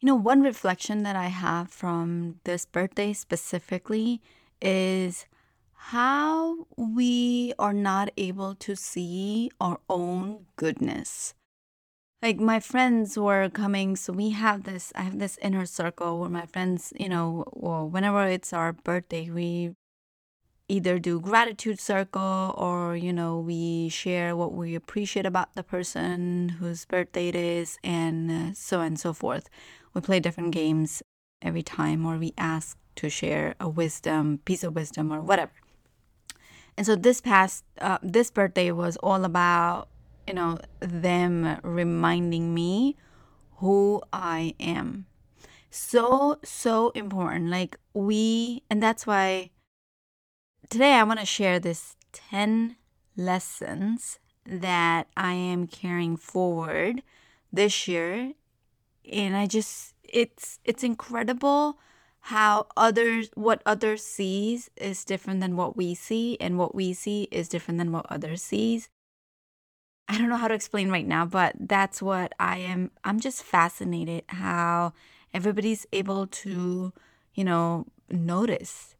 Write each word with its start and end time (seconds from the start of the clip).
you 0.00 0.06
know, 0.06 0.14
one 0.14 0.42
reflection 0.42 1.02
that 1.04 1.16
I 1.16 1.28
have 1.28 1.70
from 1.70 2.40
this 2.44 2.66
birthday 2.66 3.12
specifically 3.12 4.20
is 4.60 5.26
how 5.72 6.66
we 6.76 7.54
are 7.58 7.72
not 7.72 8.10
able 8.16 8.54
to 8.56 8.76
see 8.76 9.50
our 9.60 9.80
own 9.88 10.46
goodness. 10.56 11.34
Like 12.22 12.38
my 12.38 12.60
friends 12.60 13.18
were 13.18 13.48
coming, 13.48 13.96
so 13.96 14.12
we 14.12 14.30
have 14.30 14.64
this, 14.64 14.92
I 14.94 15.02
have 15.02 15.18
this 15.18 15.38
inner 15.40 15.66
circle 15.66 16.18
where 16.18 16.30
my 16.30 16.46
friends, 16.46 16.92
you 16.98 17.08
know, 17.08 17.44
well, 17.52 17.88
whenever 17.88 18.26
it's 18.26 18.52
our 18.52 18.72
birthday, 18.72 19.30
we 19.30 19.74
either 20.68 20.98
do 20.98 21.20
gratitude 21.20 21.78
circle 21.78 22.52
or 22.56 22.96
you 22.96 23.12
know 23.12 23.38
we 23.38 23.88
share 23.88 24.34
what 24.34 24.52
we 24.52 24.74
appreciate 24.74 25.24
about 25.24 25.54
the 25.54 25.62
person 25.62 26.48
whose 26.58 26.84
birthday 26.84 27.28
it 27.28 27.36
is 27.36 27.78
and 27.84 28.56
so 28.56 28.80
on 28.80 28.86
and 28.86 29.00
so 29.00 29.12
forth 29.12 29.48
we 29.96 30.02
play 30.02 30.20
different 30.20 30.52
games 30.52 31.02
every 31.40 31.62
time 31.62 32.04
or 32.04 32.18
we 32.18 32.34
ask 32.36 32.76
to 32.96 33.08
share 33.08 33.54
a 33.58 33.66
wisdom 33.66 34.38
piece 34.44 34.62
of 34.62 34.74
wisdom 34.74 35.10
or 35.10 35.22
whatever. 35.22 35.52
And 36.76 36.86
so 36.86 36.94
this 36.94 37.22
past 37.22 37.64
uh, 37.80 37.96
this 38.02 38.30
birthday 38.30 38.70
was 38.70 38.98
all 38.98 39.24
about 39.24 39.88
you 40.26 40.34
know 40.34 40.58
them 40.80 41.58
reminding 41.62 42.52
me 42.52 42.96
who 43.56 44.02
i 44.12 44.54
am. 44.60 45.06
So 45.70 46.38
so 46.44 46.90
important. 46.90 47.48
Like 47.48 47.78
we 47.94 48.62
and 48.68 48.82
that's 48.82 49.06
why 49.06 49.50
today 50.68 50.92
i 50.92 51.02
want 51.04 51.20
to 51.20 51.26
share 51.26 51.58
this 51.58 51.96
10 52.12 52.76
lessons 53.16 54.18
that 54.44 55.06
i 55.16 55.32
am 55.32 55.66
carrying 55.66 56.16
forward 56.16 57.02
this 57.50 57.88
year 57.88 58.34
and 59.10 59.36
I 59.36 59.46
just 59.46 59.94
it's 60.02 60.58
it's 60.64 60.84
incredible 60.84 61.78
how 62.20 62.66
others 62.76 63.30
what 63.34 63.62
others 63.64 64.04
sees 64.04 64.70
is 64.76 65.04
different 65.04 65.40
than 65.40 65.56
what 65.56 65.76
we 65.76 65.94
see 65.94 66.36
and 66.40 66.58
what 66.58 66.74
we 66.74 66.92
see 66.92 67.28
is 67.30 67.48
different 67.48 67.78
than 67.78 67.92
what 67.92 68.06
others 68.10 68.42
sees. 68.42 68.88
I 70.08 70.18
don't 70.18 70.28
know 70.28 70.36
how 70.36 70.48
to 70.48 70.54
explain 70.54 70.90
right 70.90 71.06
now, 71.06 71.24
but 71.24 71.54
that's 71.58 72.00
what 72.00 72.32
I 72.38 72.58
am 72.58 72.90
I'm 73.04 73.20
just 73.20 73.42
fascinated 73.42 74.24
how 74.28 74.92
everybody's 75.34 75.86
able 75.92 76.26
to, 76.26 76.92
you 77.34 77.44
know, 77.44 77.86
notice. 78.10 78.94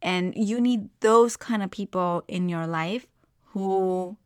And 0.00 0.34
you 0.36 0.60
need 0.60 0.88
those 1.00 1.36
kind 1.36 1.62
of 1.62 1.70
people 1.70 2.24
in 2.26 2.48
your 2.48 2.66
life 2.66 3.06
who 3.46 4.16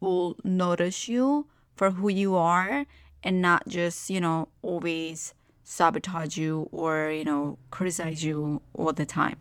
will 0.00 0.36
notice 0.42 1.08
you 1.08 1.46
for 1.76 1.92
who 1.92 2.08
you 2.08 2.34
are 2.34 2.86
and 3.22 3.40
not 3.42 3.68
just, 3.68 4.10
you 4.10 4.20
know, 4.20 4.48
always 4.62 5.34
sabotage 5.64 6.36
you 6.36 6.68
or, 6.72 7.10
you 7.10 7.24
know, 7.24 7.58
criticize 7.70 8.24
you 8.24 8.60
all 8.74 8.92
the 8.92 9.06
time. 9.06 9.36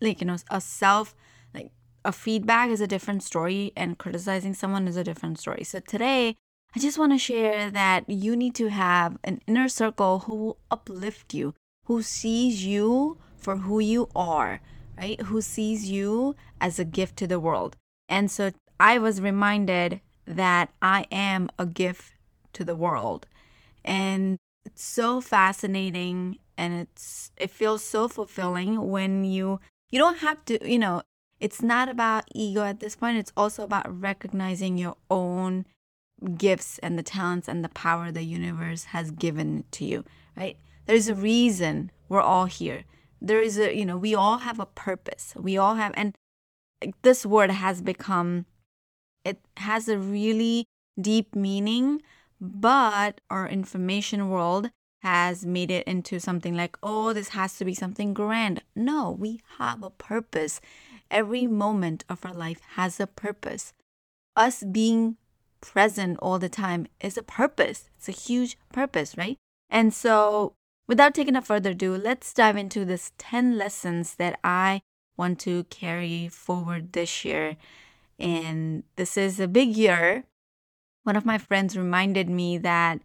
Like, 0.00 0.20
you 0.20 0.26
know, 0.26 0.36
a 0.50 0.60
self, 0.60 1.14
like 1.54 1.70
a 2.04 2.12
feedback 2.12 2.70
is 2.70 2.80
a 2.80 2.86
different 2.86 3.22
story 3.22 3.72
and 3.76 3.98
criticizing 3.98 4.54
someone 4.54 4.88
is 4.88 4.96
a 4.96 5.04
different 5.04 5.38
story. 5.38 5.64
So 5.64 5.80
today, 5.80 6.36
I 6.74 6.78
just 6.78 6.98
want 6.98 7.12
to 7.12 7.18
share 7.18 7.70
that 7.70 8.08
you 8.08 8.34
need 8.34 8.54
to 8.56 8.68
have 8.70 9.18
an 9.22 9.42
inner 9.46 9.68
circle 9.68 10.20
who 10.20 10.34
will 10.34 10.58
uplift 10.70 11.34
you, 11.34 11.54
who 11.86 12.02
sees 12.02 12.64
you 12.64 13.18
for 13.36 13.56
who 13.56 13.78
you 13.78 14.08
are, 14.16 14.60
right? 14.96 15.20
Who 15.20 15.42
sees 15.42 15.90
you 15.90 16.34
as 16.60 16.78
a 16.78 16.84
gift 16.84 17.16
to 17.18 17.26
the 17.26 17.38
world. 17.38 17.76
And 18.08 18.30
so 18.30 18.52
I 18.80 18.98
was 18.98 19.20
reminded 19.20 20.00
that 20.26 20.70
I 20.80 21.06
am 21.12 21.50
a 21.58 21.66
gift 21.66 22.14
to 22.54 22.64
the 22.64 22.76
world. 22.76 23.26
And 23.84 24.38
it's 24.64 24.84
so 24.84 25.20
fascinating 25.20 26.38
and 26.56 26.74
it's 26.74 27.32
it 27.36 27.50
feels 27.50 27.82
so 27.82 28.08
fulfilling 28.08 28.90
when 28.90 29.24
you 29.24 29.60
you 29.90 29.98
don't 29.98 30.18
have 30.18 30.44
to, 30.46 30.70
you 30.70 30.78
know, 30.78 31.02
it's 31.40 31.60
not 31.60 31.88
about 31.88 32.24
ego 32.34 32.62
at 32.62 32.80
this 32.80 32.96
point. 32.96 33.18
It's 33.18 33.32
also 33.36 33.64
about 33.64 34.00
recognizing 34.00 34.78
your 34.78 34.96
own 35.10 35.66
gifts 36.36 36.78
and 36.78 36.98
the 36.98 37.02
talents 37.02 37.48
and 37.48 37.64
the 37.64 37.68
power 37.68 38.10
the 38.10 38.22
universe 38.22 38.84
has 38.84 39.10
given 39.10 39.64
to 39.72 39.84
you, 39.84 40.04
right? 40.36 40.56
There's 40.86 41.08
a 41.08 41.14
reason 41.14 41.90
we're 42.08 42.20
all 42.20 42.46
here. 42.46 42.84
There 43.20 43.40
is 43.40 43.58
a, 43.58 43.76
you 43.76 43.84
know, 43.84 43.96
we 43.96 44.14
all 44.14 44.38
have 44.38 44.60
a 44.60 44.66
purpose. 44.66 45.34
We 45.36 45.56
all 45.56 45.74
have, 45.74 45.92
and 45.96 46.14
this 47.02 47.26
word 47.26 47.50
has 47.50 47.82
become, 47.82 48.46
it 49.24 49.38
has 49.58 49.88
a 49.88 49.98
really 49.98 50.66
deep 51.00 51.34
meaning 51.34 52.02
but 52.42 53.20
our 53.30 53.48
information 53.48 54.28
world 54.28 54.72
has 55.02 55.46
made 55.46 55.70
it 55.70 55.86
into 55.86 56.18
something 56.18 56.56
like, 56.56 56.76
oh, 56.82 57.12
this 57.12 57.30
has 57.30 57.56
to 57.56 57.64
be 57.64 57.72
something 57.72 58.12
grand. 58.12 58.62
No, 58.74 59.16
we 59.16 59.40
have 59.58 59.82
a 59.82 59.90
purpose. 59.90 60.60
Every 61.08 61.46
moment 61.46 62.04
of 62.08 62.24
our 62.24 62.34
life 62.34 62.60
has 62.74 62.98
a 62.98 63.06
purpose. 63.06 63.72
Us 64.34 64.64
being 64.64 65.16
present 65.60 66.18
all 66.20 66.40
the 66.40 66.48
time 66.48 66.88
is 67.00 67.16
a 67.16 67.22
purpose. 67.22 67.88
It's 67.96 68.08
a 68.08 68.12
huge 68.12 68.58
purpose, 68.72 69.16
right? 69.16 69.36
And 69.70 69.94
so, 69.94 70.54
without 70.88 71.14
taking 71.14 71.36
up 71.36 71.44
further 71.44 71.70
ado, 71.70 71.96
let's 71.96 72.34
dive 72.34 72.56
into 72.56 72.84
this 72.84 73.12
10 73.18 73.56
lessons 73.56 74.16
that 74.16 74.40
I 74.42 74.82
want 75.16 75.38
to 75.40 75.62
carry 75.64 76.26
forward 76.26 76.92
this 76.92 77.24
year. 77.24 77.56
And 78.18 78.82
this 78.96 79.16
is 79.16 79.38
a 79.38 79.46
big 79.46 79.76
year 79.76 80.24
one 81.04 81.16
of 81.16 81.24
my 81.24 81.38
friends 81.38 81.76
reminded 81.76 82.28
me 82.28 82.58
that 82.58 83.00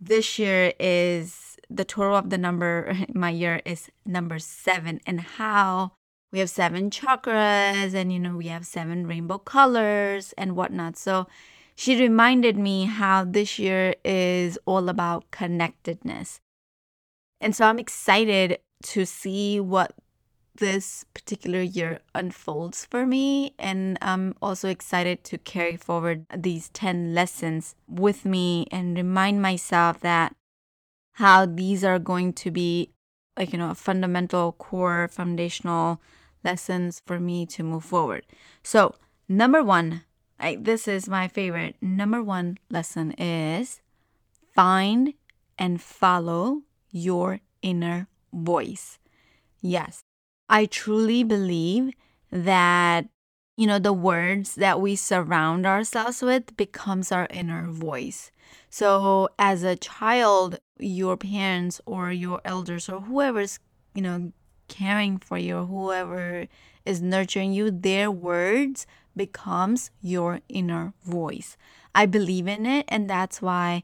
this 0.00 0.38
year 0.38 0.72
is 0.78 1.56
the 1.70 1.84
total 1.84 2.16
of 2.16 2.30
the 2.30 2.38
number 2.38 2.96
my 3.14 3.30
year 3.30 3.60
is 3.64 3.90
number 4.04 4.38
seven 4.38 5.00
and 5.06 5.20
how 5.20 5.92
we 6.32 6.38
have 6.38 6.50
seven 6.50 6.90
chakras 6.90 7.94
and 7.94 8.12
you 8.12 8.18
know 8.18 8.36
we 8.36 8.48
have 8.48 8.66
seven 8.66 9.06
rainbow 9.06 9.38
colors 9.38 10.32
and 10.38 10.56
whatnot. 10.56 10.96
So 10.96 11.26
she 11.74 12.00
reminded 12.00 12.56
me 12.56 12.86
how 12.86 13.24
this 13.24 13.58
year 13.58 13.94
is 14.04 14.58
all 14.66 14.88
about 14.88 15.30
connectedness. 15.30 16.40
And 17.40 17.56
so 17.56 17.66
i'm 17.66 17.78
excited 17.78 18.58
to 18.84 19.04
see 19.04 19.60
what 19.60 19.92
this 20.56 21.04
particular 21.14 21.62
year 21.62 22.00
unfolds 22.14 22.84
for 22.84 23.06
me. 23.06 23.54
And 23.58 23.98
I'm 24.00 24.34
also 24.42 24.68
excited 24.68 25.24
to 25.24 25.38
carry 25.38 25.76
forward 25.76 26.26
these 26.36 26.68
10 26.70 27.14
lessons 27.14 27.74
with 27.88 28.24
me 28.24 28.66
and 28.70 28.96
remind 28.96 29.40
myself 29.42 30.00
that 30.00 30.34
how 31.12 31.46
these 31.46 31.84
are 31.84 31.98
going 31.98 32.32
to 32.34 32.50
be 32.50 32.90
like, 33.36 33.52
you 33.52 33.58
know, 33.58 33.70
a 33.70 33.74
fundamental 33.74 34.52
core 34.52 35.08
foundational 35.08 36.00
lessons 36.44 37.00
for 37.06 37.18
me 37.18 37.46
to 37.46 37.62
move 37.62 37.84
forward. 37.84 38.26
So, 38.62 38.94
number 39.28 39.62
one, 39.62 40.02
I, 40.38 40.56
this 40.56 40.88
is 40.88 41.08
my 41.08 41.28
favorite. 41.28 41.76
Number 41.80 42.22
one 42.22 42.58
lesson 42.70 43.12
is 43.12 43.80
find 44.54 45.14
and 45.58 45.80
follow 45.80 46.62
your 46.90 47.40
inner 47.62 48.08
voice. 48.32 48.98
Yes, 49.60 50.02
I 50.48 50.66
truly 50.66 51.24
believe 51.24 51.92
that 52.30 53.06
you 53.56 53.66
know 53.66 53.78
the 53.78 53.92
words 53.92 54.54
that 54.56 54.80
we 54.80 54.96
surround 54.96 55.66
ourselves 55.66 56.22
with 56.22 56.56
becomes 56.56 57.12
our 57.12 57.26
inner 57.30 57.68
voice. 57.68 58.30
So 58.70 59.28
as 59.38 59.62
a 59.62 59.76
child, 59.76 60.58
your 60.78 61.16
parents 61.16 61.80
or 61.86 62.12
your 62.12 62.40
elders 62.44 62.88
or 62.88 63.00
whoever's, 63.00 63.58
you 63.94 64.02
know, 64.02 64.32
caring 64.68 65.18
for 65.18 65.38
you 65.38 65.58
or 65.58 65.66
whoever 65.66 66.46
is 66.84 67.02
nurturing 67.02 67.52
you, 67.52 67.70
their 67.70 68.10
words 68.10 68.86
becomes 69.16 69.90
your 70.00 70.40
inner 70.48 70.94
voice. 71.04 71.56
I 71.94 72.06
believe 72.06 72.48
in 72.48 72.64
it 72.64 72.86
and 72.88 73.08
that's 73.08 73.42
why 73.42 73.82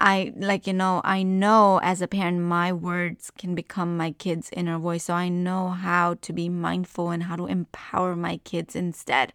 I 0.00 0.32
like 0.36 0.66
you 0.66 0.72
know 0.72 1.00
I 1.04 1.22
know 1.22 1.80
as 1.82 2.00
a 2.00 2.08
parent 2.08 2.40
my 2.40 2.72
words 2.72 3.30
can 3.36 3.54
become 3.54 3.96
my 3.96 4.12
kids 4.12 4.50
inner 4.52 4.78
voice 4.78 5.04
so 5.04 5.14
I 5.14 5.28
know 5.28 5.70
how 5.70 6.14
to 6.22 6.32
be 6.32 6.48
mindful 6.48 7.10
and 7.10 7.24
how 7.24 7.36
to 7.36 7.46
empower 7.46 8.14
my 8.14 8.38
kids 8.38 8.76
instead 8.76 9.32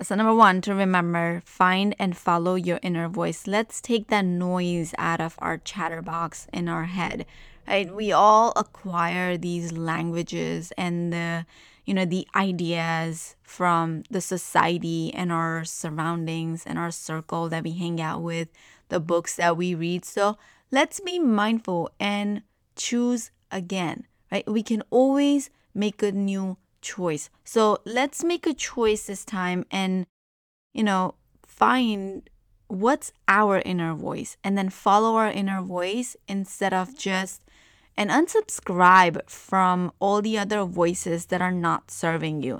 Lesson 0.00 0.16
number 0.16 0.34
one 0.34 0.62
to 0.62 0.74
remember 0.74 1.42
find 1.44 1.94
and 1.98 2.16
follow 2.16 2.54
your 2.54 2.80
inner 2.82 3.06
voice. 3.06 3.46
Let's 3.46 3.82
take 3.82 4.06
that 4.08 4.24
noise 4.24 4.94
out 4.96 5.20
of 5.20 5.34
our 5.40 5.58
chatterbox 5.58 6.46
in 6.54 6.70
our 6.70 6.84
head. 6.84 7.26
Right? 7.68 7.94
We 7.94 8.10
all 8.10 8.54
acquire 8.56 9.36
these 9.36 9.72
languages 9.72 10.72
and 10.78 11.12
the 11.12 11.44
you 11.84 11.92
know 11.92 12.06
the 12.06 12.26
ideas 12.34 13.36
from 13.42 14.04
the 14.08 14.22
society 14.22 15.12
and 15.12 15.30
our 15.30 15.64
surroundings 15.64 16.64
and 16.64 16.78
our 16.78 16.90
circle 16.90 17.50
that 17.50 17.64
we 17.64 17.72
hang 17.72 18.00
out 18.00 18.22
with, 18.22 18.48
the 18.90 19.00
books 19.00 19.36
that 19.36 19.56
we 19.56 19.74
read. 19.74 20.04
So 20.04 20.36
let's 20.70 21.00
be 21.00 21.18
mindful 21.18 21.90
and 21.98 22.42
choose 22.76 23.30
again, 23.50 24.06
right? 24.30 24.46
We 24.50 24.62
can 24.62 24.82
always 24.90 25.50
make 25.74 26.02
a 26.02 26.12
new 26.12 26.56
choice. 26.80 27.30
So 27.44 27.78
let's 27.84 28.22
make 28.24 28.46
a 28.46 28.54
choice 28.54 29.06
this 29.06 29.24
time 29.24 29.64
and, 29.70 30.06
you 30.72 30.82
know, 30.82 31.14
find 31.44 32.28
what's 32.68 33.12
our 33.26 33.60
inner 33.64 33.94
voice 33.94 34.36
and 34.44 34.56
then 34.56 34.70
follow 34.70 35.16
our 35.16 35.30
inner 35.30 35.60
voice 35.60 36.16
instead 36.28 36.72
of 36.72 36.96
just 36.96 37.42
and 37.96 38.10
unsubscribe 38.10 39.28
from 39.28 39.92
all 39.98 40.22
the 40.22 40.38
other 40.38 40.64
voices 40.64 41.26
that 41.26 41.42
are 41.42 41.52
not 41.52 41.90
serving 41.90 42.42
you. 42.42 42.58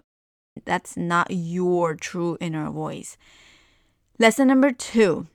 That's 0.65 0.97
not 0.97 1.29
your 1.31 1.95
true 1.95 2.37
inner 2.41 2.69
voice. 2.71 3.17
Lesson 4.19 4.49
number 4.49 4.73
two 4.73 5.29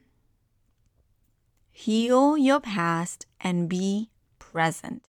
heal 1.75 2.38
your 2.38 2.62
past 2.62 3.25
and 3.42 3.68
be 3.68 4.10
present. 4.39 5.04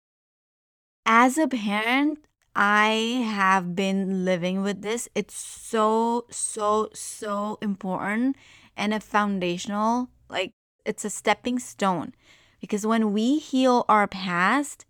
As 1.06 1.38
a 1.38 1.48
parent, 1.48 2.26
I 2.56 3.22
have 3.24 3.76
been 3.76 4.26
living 4.26 4.64
with 4.64 4.82
this. 4.82 5.08
It's 5.14 5.36
so, 5.36 6.26
so, 6.32 6.90
so 6.92 7.60
important 7.62 8.36
and 8.76 8.96
a 8.96 9.00
foundational, 9.00 10.10
like 10.28 10.54
it's 10.86 11.06
a 11.06 11.12
stepping 11.12 11.60
stone. 11.60 12.16
Because 12.60 12.84
when 12.84 13.14
we 13.14 13.38
heal 13.38 13.86
our 13.88 14.08
past, 14.08 14.86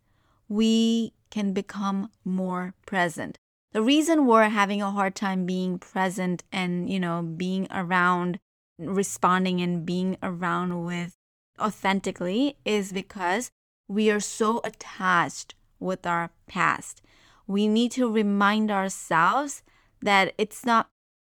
we 0.48 1.12
can 1.30 1.52
become 1.52 2.10
more 2.24 2.74
present. 2.86 3.38
The 3.74 3.82
reason 3.82 4.26
we're 4.26 4.48
having 4.48 4.82
a 4.82 4.92
hard 4.92 5.14
time 5.14 5.46
being 5.46 5.78
present 5.78 6.46
and, 6.54 6.90
you 6.90 7.02
know, 7.02 7.22
being 7.22 7.68
around, 7.70 8.40
responding 8.80 9.60
and 9.60 9.86
being 9.86 10.16
around 10.24 10.86
with 10.86 11.18
authentically 11.60 12.58
is 12.66 12.92
because 12.92 13.52
we 13.88 14.10
are 14.10 14.20
so 14.20 14.62
attached 14.64 15.56
with 15.80 16.06
our 16.06 16.32
past 16.48 17.02
we 17.48 17.68
need 17.68 17.92
to 17.92 18.12
remind 18.12 18.72
ourselves 18.72 19.64
that 20.02 20.34
it's 20.38 20.66
not 20.66 20.90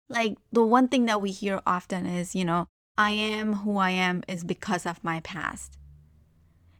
like 0.09 0.37
the 0.51 0.65
one 0.65 0.87
thing 0.87 1.05
that 1.05 1.21
we 1.21 1.31
hear 1.31 1.61
often 1.65 2.05
is, 2.05 2.35
you 2.35 2.45
know, 2.45 2.67
I 2.97 3.11
am 3.11 3.53
who 3.57 3.77
I 3.77 3.91
am 3.91 4.23
is 4.27 4.43
because 4.43 4.85
of 4.85 5.03
my 5.03 5.19
past. 5.21 5.77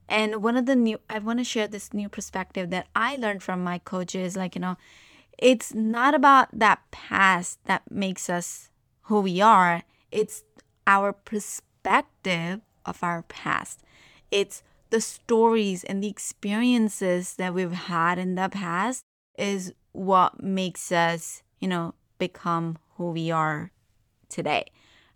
And 0.08 0.42
one 0.42 0.58
of 0.58 0.66
the 0.66 0.76
new, 0.76 1.00
I 1.10 1.20
want 1.20 1.40
to 1.40 1.46
share 1.46 1.68
this 1.68 1.94
new 1.94 2.10
perspective 2.10 2.72
that 2.72 2.88
I 2.96 3.16
learned 3.16 3.44
from 3.44 3.64
my 3.64 3.78
coaches. 3.78 4.36
Like, 4.36 4.56
you 4.56 4.62
know, 4.62 4.78
it's 5.38 5.74
not 5.74 6.16
about 6.16 6.48
that 6.52 6.80
past 6.90 7.60
that 7.66 7.92
makes 7.92 8.30
us 8.30 8.72
who 9.04 9.22
we 9.22 9.40
are, 9.42 9.84
it's 10.12 10.44
our 10.88 11.14
perspective 11.14 12.62
of 12.86 13.04
our 13.04 13.24
past. 13.24 13.82
It's 14.32 14.64
the 14.90 15.02
stories 15.02 15.84
and 15.84 16.04
the 16.04 16.08
experiences 16.08 17.36
that 17.36 17.54
we've 17.54 17.72
had 17.72 18.18
in 18.18 18.36
the 18.36 18.50
past 18.50 19.04
is 19.38 19.74
what 19.92 20.42
makes 20.42 20.92
us, 20.92 21.44
you 21.60 21.68
know, 21.68 21.94
become 22.18 22.78
who 22.96 23.12
we 23.12 23.32
are 23.32 23.72
today. 24.28 24.66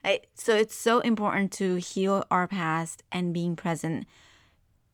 Right? 0.03 0.25
So 0.33 0.55
it's 0.55 0.75
so 0.75 0.99
important 0.99 1.51
to 1.53 1.75
heal 1.75 2.25
our 2.29 2.47
past 2.47 3.03
and 3.11 3.33
being 3.33 3.55
present. 3.55 4.05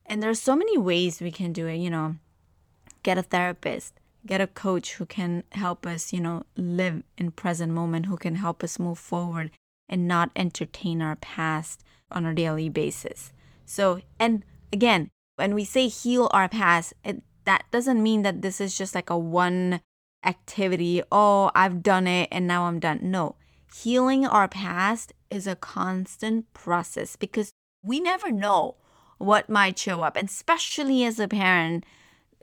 And 0.06 0.22
there's 0.22 0.40
so 0.40 0.56
many 0.56 0.78
ways 0.78 1.20
we 1.20 1.30
can 1.30 1.52
do 1.52 1.66
it, 1.66 1.76
you 1.76 1.90
know, 1.90 2.16
get 3.02 3.18
a 3.18 3.22
therapist, 3.22 3.94
get 4.26 4.40
a 4.40 4.46
coach 4.46 4.94
who 4.94 5.06
can 5.06 5.44
help 5.52 5.86
us, 5.86 6.12
you 6.12 6.20
know, 6.20 6.44
live 6.56 7.02
in 7.18 7.30
present 7.32 7.72
moment, 7.72 8.06
who 8.06 8.16
can 8.16 8.36
help 8.36 8.62
us 8.62 8.78
move 8.78 8.98
forward 8.98 9.50
and 9.88 10.06
not 10.06 10.30
entertain 10.36 11.02
our 11.02 11.16
past 11.16 11.82
on 12.12 12.26
a 12.26 12.34
daily 12.34 12.68
basis. 12.68 13.32
So, 13.64 14.00
and 14.18 14.44
again, 14.72 15.10
when 15.36 15.54
we 15.54 15.64
say 15.64 15.88
heal 15.88 16.28
our 16.32 16.48
past, 16.48 16.94
it 17.04 17.22
that 17.44 17.64
doesn't 17.70 18.02
mean 18.02 18.22
that 18.22 18.42
this 18.42 18.60
is 18.60 18.76
just 18.76 18.94
like 18.94 19.10
a 19.10 19.18
one 19.18 19.80
activity. 20.24 21.02
Oh, 21.10 21.50
I've 21.54 21.82
done 21.82 22.06
it 22.06 22.28
and 22.30 22.46
now 22.46 22.64
I'm 22.64 22.78
done. 22.78 23.00
No, 23.02 23.36
healing 23.74 24.26
our 24.26 24.48
past 24.48 25.12
is 25.30 25.46
a 25.46 25.56
constant 25.56 26.52
process 26.52 27.16
because 27.16 27.52
we 27.82 28.00
never 28.00 28.30
know 28.30 28.76
what 29.18 29.48
might 29.48 29.78
show 29.78 30.02
up. 30.02 30.16
And 30.16 30.28
especially 30.28 31.04
as 31.04 31.18
a 31.18 31.28
parent, 31.28 31.84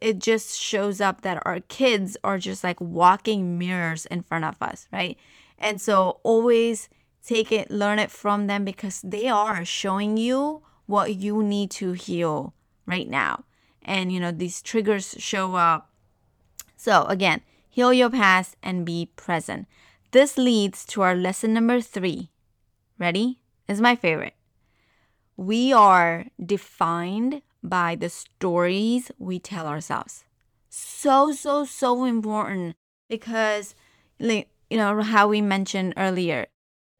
it 0.01 0.19
just 0.19 0.59
shows 0.59 1.01
up 1.01 1.21
that 1.21 1.41
our 1.45 1.59
kids 1.61 2.17
are 2.23 2.37
just 2.37 2.63
like 2.63 2.79
walking 2.79 3.57
mirrors 3.57 4.05
in 4.05 4.21
front 4.21 4.45
of 4.45 4.61
us, 4.61 4.87
right? 4.91 5.17
And 5.57 5.81
so 5.81 6.19
always 6.23 6.87
take 7.27 7.51
it, 7.51 7.69
learn 7.69 7.99
it 7.99 8.09
from 8.09 8.47
them 8.47 8.63
because 8.63 9.01
they 9.03 9.27
are 9.27 9.65
showing 9.65 10.17
you 10.17 10.63
what 10.85 11.15
you 11.15 11.43
need 11.43 11.69
to 11.69 11.91
heal 11.91 12.53
right 12.85 13.09
now. 13.09 13.43
And 13.81 14.11
you 14.11 14.19
know 14.19 14.31
these 14.31 14.61
triggers 14.61 15.15
show 15.19 15.55
up. 15.55 15.91
So 16.75 17.03
again 17.03 17.41
heal 17.69 17.93
your 17.93 18.09
past 18.09 18.55
and 18.63 18.85
be 18.85 19.11
present. 19.15 19.67
This 20.11 20.37
leads 20.37 20.85
to 20.85 21.01
our 21.01 21.15
lesson 21.15 21.53
number 21.53 21.81
three. 21.81 22.31
Ready? 22.97 23.39
Is 23.67 23.81
my 23.81 23.95
favorite. 23.95 24.33
We 25.35 25.73
are 25.73 26.27
defined 26.43 27.41
by 27.61 27.95
the 27.95 28.09
stories 28.09 29.11
we 29.19 29.39
tell 29.39 29.67
ourselves. 29.67 30.23
So 30.69 31.33
so 31.33 31.65
so 31.65 32.05
important 32.05 32.75
because 33.09 33.75
like 34.19 34.49
you 34.69 34.77
know 34.77 35.01
how 35.01 35.27
we 35.27 35.41
mentioned 35.41 35.93
earlier 35.97 36.47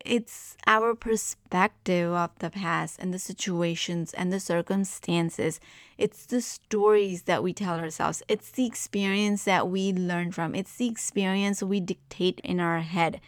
it's 0.08 0.58
our 0.66 0.96
perspective 0.96 2.12
of 2.12 2.32
the 2.40 2.50
past 2.50 3.00
and 3.00 3.14
the 3.14 3.20
situations 3.20 4.14
and 4.14 4.32
the 4.32 4.40
circumstances. 4.40 5.60
It's 5.98 6.26
the 6.26 6.42
stories 6.42 7.24
that 7.24 7.44
we 7.44 7.54
tell 7.54 7.80
ourselves. 7.80 8.24
It's 8.28 8.50
the 8.50 8.66
experience 8.66 9.44
that 9.44 9.68
we 9.68 9.92
learn 9.92 10.32
from. 10.32 10.56
It's 10.56 10.76
the 10.76 10.88
experience 10.88 11.62
we 11.62 11.80
dictate 11.80 12.40
in 12.44 12.60
our 12.60 12.80
head. 12.80 13.20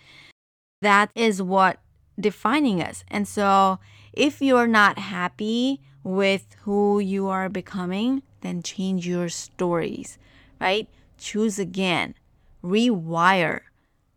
That 0.82 1.12
is 1.16 1.42
what 1.42 1.80
defining 2.20 2.82
us. 2.82 3.04
And 3.10 3.28
so 3.28 3.80
if 4.14 4.42
you're 4.42 4.68
not 4.68 4.98
happy 4.98 5.82
with 6.04 6.56
who 6.62 7.00
you 7.00 7.28
are 7.28 7.50
becoming, 7.50 8.24
then 8.42 8.64
change 8.64 9.06
your 9.06 9.30
stories, 9.30 10.18
right? 10.60 10.88
Choose 11.18 11.60
again, 11.60 12.16
rewire. 12.64 13.62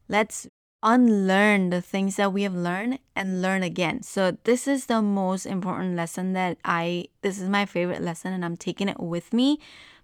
Let's 0.09 0.47
unlearn 0.82 1.70
the 1.70 1.80
things 1.80 2.16
that 2.16 2.32
we 2.32 2.42
have 2.42 2.54
learned 2.54 2.98
and 3.14 3.40
learn 3.40 3.62
again. 3.62 4.02
So 4.02 4.36
this 4.44 4.66
is 4.66 4.86
the 4.86 5.00
most 5.00 5.46
important 5.46 5.96
lesson 5.96 6.32
that 6.32 6.58
I 6.64 7.06
this 7.22 7.40
is 7.40 7.48
my 7.48 7.66
favorite 7.66 8.02
lesson 8.02 8.32
and 8.32 8.44
I'm 8.44 8.56
taking 8.56 8.88
it 8.88 8.98
with 9.00 9.32
me 9.32 9.60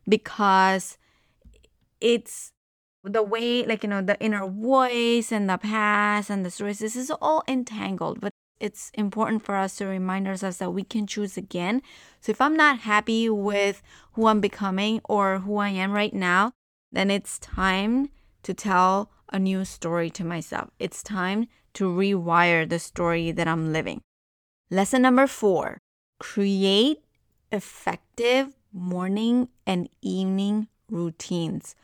because 0.08 0.98
it's 2.00 2.52
the 3.04 3.22
way 3.22 3.64
like 3.64 3.82
you 3.82 3.88
know 3.88 4.02
the 4.02 4.18
inner 4.20 4.46
voice 4.46 5.32
and 5.32 5.48
the 5.48 5.58
past 5.58 6.30
and 6.30 6.44
the 6.44 6.50
stories 6.50 6.78
this 6.78 6.96
is 6.96 7.10
all 7.22 7.42
entangled 7.48 8.20
but 8.20 8.32
it's 8.60 8.90
important 8.94 9.44
for 9.44 9.54
us 9.54 9.76
to 9.76 9.86
remind 9.86 10.26
ourselves 10.26 10.58
that 10.58 10.70
we 10.70 10.82
can 10.82 11.06
choose 11.06 11.36
again 11.36 11.80
so 12.20 12.30
if 12.30 12.40
i'm 12.40 12.56
not 12.56 12.80
happy 12.80 13.28
with 13.30 13.82
who 14.12 14.26
i'm 14.26 14.40
becoming 14.40 15.00
or 15.04 15.38
who 15.38 15.56
i 15.56 15.68
am 15.68 15.92
right 15.92 16.12
now 16.12 16.52
then 16.90 17.10
it's 17.10 17.38
time 17.38 18.10
to 18.42 18.52
tell 18.52 19.10
a 19.32 19.38
new 19.38 19.64
story 19.64 20.10
to 20.10 20.24
myself. 20.24 20.70
It's 20.78 21.02
time 21.02 21.48
to 21.74 21.84
rewire 21.84 22.68
the 22.68 22.78
story 22.78 23.32
that 23.32 23.48
I'm 23.48 23.72
living. 23.72 24.00
Lesson 24.70 25.02
number 25.02 25.26
four 25.26 25.78
create 26.18 26.98
effective 27.52 28.56
morning 28.72 29.48
and 29.66 29.88
evening 30.02 30.68
routines. 30.90 31.74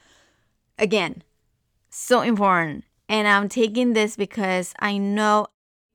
Again, 0.79 1.23
so 1.89 2.21
important. 2.21 2.85
And 3.09 3.29
I'm 3.29 3.49
taking 3.49 3.93
this 3.93 4.17
because 4.17 4.75
I 4.79 4.99
know 4.99 5.47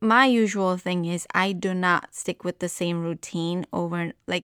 my 0.02 0.26
usual 0.26 0.78
thing 0.78 1.06
is 1.06 1.28
I 1.34 1.52
do 1.52 1.74
not 1.74 2.16
stick 2.16 2.44
with 2.44 2.60
the 2.60 2.70
same 2.70 3.04
routine 3.04 3.66
over 3.74 4.14
like 4.28 4.44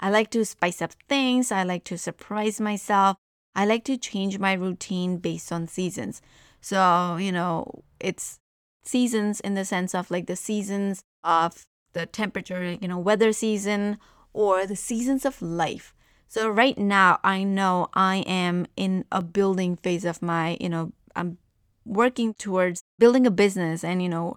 I 0.00 0.10
like 0.10 0.30
to 0.32 0.44
spice 0.44 0.82
up 0.82 0.92
things, 1.08 1.50
I 1.50 1.62
like 1.62 1.84
to 1.84 1.96
surprise 1.96 2.60
myself. 2.60 3.16
I 3.54 3.64
like 3.64 3.84
to 3.84 3.96
change 3.96 4.38
my 4.38 4.52
routine 4.52 5.16
based 5.16 5.50
on 5.50 5.68
seasons. 5.68 6.20
So, 6.66 7.14
you 7.14 7.30
know, 7.30 7.84
it's 8.00 8.40
seasons 8.82 9.38
in 9.38 9.54
the 9.54 9.64
sense 9.64 9.94
of 9.94 10.10
like 10.10 10.26
the 10.26 10.34
seasons 10.34 11.00
of 11.22 11.64
the 11.92 12.06
temperature, 12.06 12.76
you 12.80 12.88
know, 12.88 12.98
weather 12.98 13.32
season 13.32 13.98
or 14.32 14.66
the 14.66 14.74
seasons 14.74 15.24
of 15.24 15.40
life. 15.40 15.94
So 16.26 16.48
right 16.48 16.76
now 16.76 17.20
I 17.22 17.44
know 17.44 17.86
I 17.94 18.24
am 18.26 18.66
in 18.76 19.04
a 19.12 19.22
building 19.22 19.76
phase 19.76 20.04
of 20.04 20.20
my, 20.20 20.56
you 20.60 20.68
know, 20.68 20.90
I'm 21.14 21.38
working 21.84 22.34
towards 22.34 22.82
building 22.98 23.28
a 23.28 23.30
business 23.30 23.84
and, 23.84 24.02
you 24.02 24.08
know, 24.08 24.36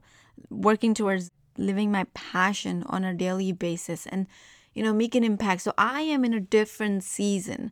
working 0.52 0.94
towards 0.94 1.32
living 1.58 1.92
my 1.92 2.06
passion 2.14 2.84
on 2.84 3.04
a 3.04 3.16
daily 3.16 3.54
basis 3.54 4.06
and, 4.06 4.28
you 4.76 4.84
know, 4.84 4.94
make 4.94 5.16
an 5.16 5.24
impact. 5.24 5.64
So 5.64 5.74
I 5.80 6.02
am 6.02 6.24
in 6.24 6.36
a 6.36 6.40
different 6.40 7.04
season. 7.04 7.72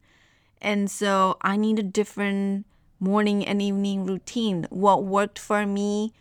And 0.60 0.90
so 0.90 1.38
I 1.42 1.58
need 1.58 1.78
a 1.78 1.84
different 1.84 2.66
morning 3.00 3.46
and 3.46 3.62
evening 3.62 4.06
routine. 4.06 4.68
What 4.70 5.04
worked 5.04 5.40
for 5.40 5.66
me 5.66 6.14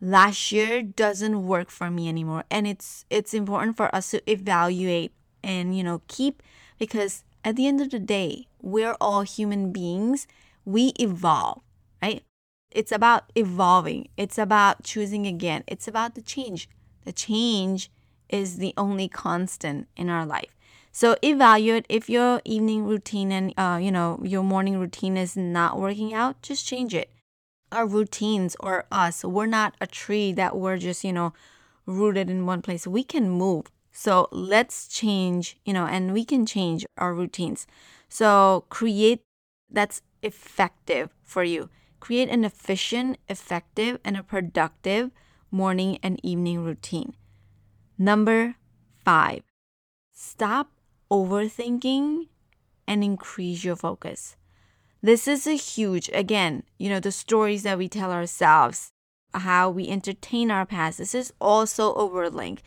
last 0.00 0.52
year 0.52 0.82
doesn't 0.82 1.46
work 1.46 1.70
for 1.70 1.90
me 1.90 2.08
anymore. 2.08 2.44
And 2.50 2.66
it's 2.66 3.04
it's 3.10 3.34
important 3.34 3.76
for 3.76 3.94
us 3.94 4.10
to 4.10 4.30
evaluate 4.30 5.12
and, 5.42 5.76
you 5.76 5.82
know, 5.82 6.02
keep 6.08 6.42
because 6.78 7.24
at 7.44 7.56
the 7.56 7.66
end 7.66 7.80
of 7.80 7.90
the 7.90 7.98
day, 7.98 8.46
we're 8.60 8.96
all 9.00 9.22
human 9.22 9.72
beings. 9.72 10.26
We 10.64 10.92
evolve, 11.00 11.62
right? 12.02 12.22
It's 12.70 12.92
about 12.92 13.32
evolving. 13.34 14.08
It's 14.16 14.38
about 14.38 14.84
choosing 14.84 15.26
again. 15.26 15.64
It's 15.66 15.88
about 15.88 16.14
the 16.14 16.22
change. 16.22 16.68
The 17.04 17.12
change 17.12 17.90
is 18.28 18.58
the 18.58 18.74
only 18.76 19.08
constant 19.08 19.88
in 19.96 20.08
our 20.08 20.24
life. 20.24 20.56
So 20.92 21.16
evaluate 21.22 21.86
if 21.88 22.10
your 22.10 22.42
evening 22.44 22.84
routine 22.84 23.32
and 23.32 23.54
uh, 23.56 23.78
you 23.80 23.92
know 23.92 24.20
your 24.22 24.42
morning 24.42 24.78
routine 24.78 25.16
is 25.16 25.36
not 25.36 25.78
working 25.78 26.12
out. 26.12 26.42
Just 26.42 26.66
change 26.66 26.94
it. 26.94 27.10
Our 27.72 27.86
routines 27.86 28.56
or 28.58 28.86
us, 28.90 29.24
we're 29.24 29.46
not 29.46 29.76
a 29.80 29.86
tree 29.86 30.32
that 30.32 30.56
we're 30.56 30.78
just 30.78 31.04
you 31.04 31.12
know 31.12 31.32
rooted 31.86 32.28
in 32.30 32.46
one 32.46 32.62
place. 32.62 32.86
We 32.86 33.04
can 33.04 33.30
move. 33.30 33.66
So 33.92 34.28
let's 34.30 34.86
change, 34.88 35.56
you 35.64 35.72
know, 35.72 35.86
and 35.86 36.12
we 36.12 36.24
can 36.24 36.46
change 36.46 36.86
our 36.96 37.12
routines. 37.14 37.66
So 38.08 38.64
create 38.68 39.22
that's 39.70 40.02
effective 40.22 41.10
for 41.22 41.44
you. 41.44 41.70
Create 42.00 42.28
an 42.28 42.44
efficient, 42.44 43.18
effective, 43.28 43.98
and 44.04 44.16
a 44.16 44.22
productive 44.22 45.10
morning 45.50 45.98
and 46.02 46.18
evening 46.24 46.64
routine. 46.64 47.14
Number 47.98 48.56
five, 49.04 49.42
stop 50.12 50.70
overthinking 51.10 52.28
and 52.86 53.04
increase 53.04 53.64
your 53.64 53.76
focus. 53.76 54.36
This 55.02 55.26
is 55.26 55.46
a 55.46 55.56
huge, 55.56 56.10
again, 56.12 56.64
you 56.78 56.90
know, 56.90 57.00
the 57.00 57.12
stories 57.12 57.62
that 57.62 57.78
we 57.78 57.88
tell 57.88 58.12
ourselves, 58.12 58.90
how 59.32 59.70
we 59.70 59.88
entertain 59.88 60.50
our 60.50 60.66
past. 60.66 60.98
This 60.98 61.14
is 61.14 61.32
also 61.40 61.94
overlink. 61.94 62.58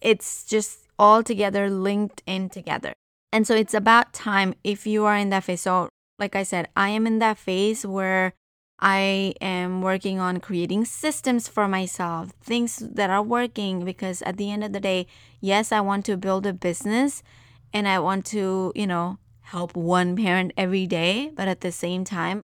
It's 0.00 0.44
just 0.44 0.86
all 0.98 1.22
together 1.22 1.68
linked 1.68 2.22
in 2.26 2.48
together. 2.50 2.92
And 3.32 3.46
so 3.46 3.54
it's 3.54 3.74
about 3.74 4.12
time 4.12 4.54
if 4.62 4.86
you 4.86 5.04
are 5.04 5.16
in 5.16 5.30
that 5.30 5.44
phase. 5.44 5.62
So, 5.62 5.88
like 6.18 6.36
I 6.36 6.42
said, 6.42 6.68
I 6.76 6.90
am 6.90 7.06
in 7.06 7.18
that 7.18 7.38
phase 7.38 7.86
where 7.86 8.34
I 8.78 9.34
am 9.40 9.82
working 9.82 10.18
on 10.18 10.40
creating 10.40 10.84
systems 10.86 11.48
for 11.48 11.68
myself, 11.68 12.30
things 12.42 12.76
that 12.76 13.10
are 13.10 13.22
working 13.22 13.84
because 13.84 14.22
at 14.22 14.36
the 14.36 14.50
end 14.50 14.64
of 14.64 14.72
the 14.72 14.80
day, 14.80 15.06
yes, 15.40 15.70
I 15.70 15.80
want 15.80 16.04
to 16.06 16.16
build 16.16 16.46
a 16.46 16.52
business 16.52 17.22
and 17.72 17.86
I 17.88 17.98
want 17.98 18.26
to, 18.26 18.72
you 18.74 18.86
know, 18.86 19.18
help 19.42 19.76
one 19.76 20.16
parent 20.16 20.52
every 20.56 20.86
day, 20.86 21.30
but 21.34 21.48
at 21.48 21.60
the 21.60 21.72
same 21.72 22.04
time, 22.04 22.42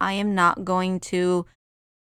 I 0.00 0.12
am 0.14 0.34
not 0.34 0.64
going 0.64 1.00
to 1.00 1.46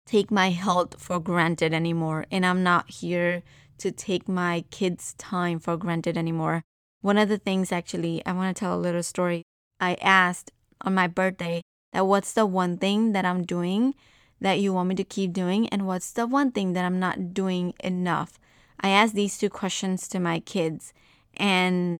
take 0.05 0.31
my 0.31 0.51
health 0.51 1.01
for 1.01 1.19
granted 1.19 1.73
anymore 1.73 2.25
and 2.31 2.45
I'm 2.45 2.63
not 2.63 2.89
here 2.89 3.43
to 3.79 3.91
take 3.91 4.27
my 4.27 4.63
kids' 4.71 5.13
time 5.17 5.59
for 5.59 5.77
granted 5.77 6.17
anymore. 6.17 6.63
One 7.01 7.17
of 7.17 7.29
the 7.29 7.37
things 7.37 7.71
actually, 7.71 8.25
I 8.25 8.31
want 8.31 8.55
to 8.55 8.59
tell 8.59 8.75
a 8.75 8.79
little 8.79 9.03
story. 9.03 9.43
I 9.79 9.95
asked 10.01 10.51
on 10.81 10.95
my 10.95 11.07
birthday 11.07 11.61
that 11.93 12.07
what's 12.07 12.33
the 12.33 12.45
one 12.45 12.77
thing 12.77 13.11
that 13.11 13.25
I'm 13.25 13.43
doing 13.43 13.95
that 14.39 14.59
you 14.59 14.73
want 14.73 14.89
me 14.89 14.95
to 14.95 15.03
keep 15.03 15.33
doing 15.33 15.67
and 15.69 15.87
what's 15.87 16.11
the 16.11 16.27
one 16.27 16.51
thing 16.51 16.73
that 16.73 16.85
I'm 16.85 16.99
not 16.99 17.33
doing 17.33 17.73
enough. 17.83 18.39
I 18.79 18.89
asked 18.89 19.15
these 19.15 19.37
two 19.37 19.49
questions 19.49 20.07
to 20.09 20.19
my 20.19 20.39
kids 20.39 20.93
and 21.35 21.97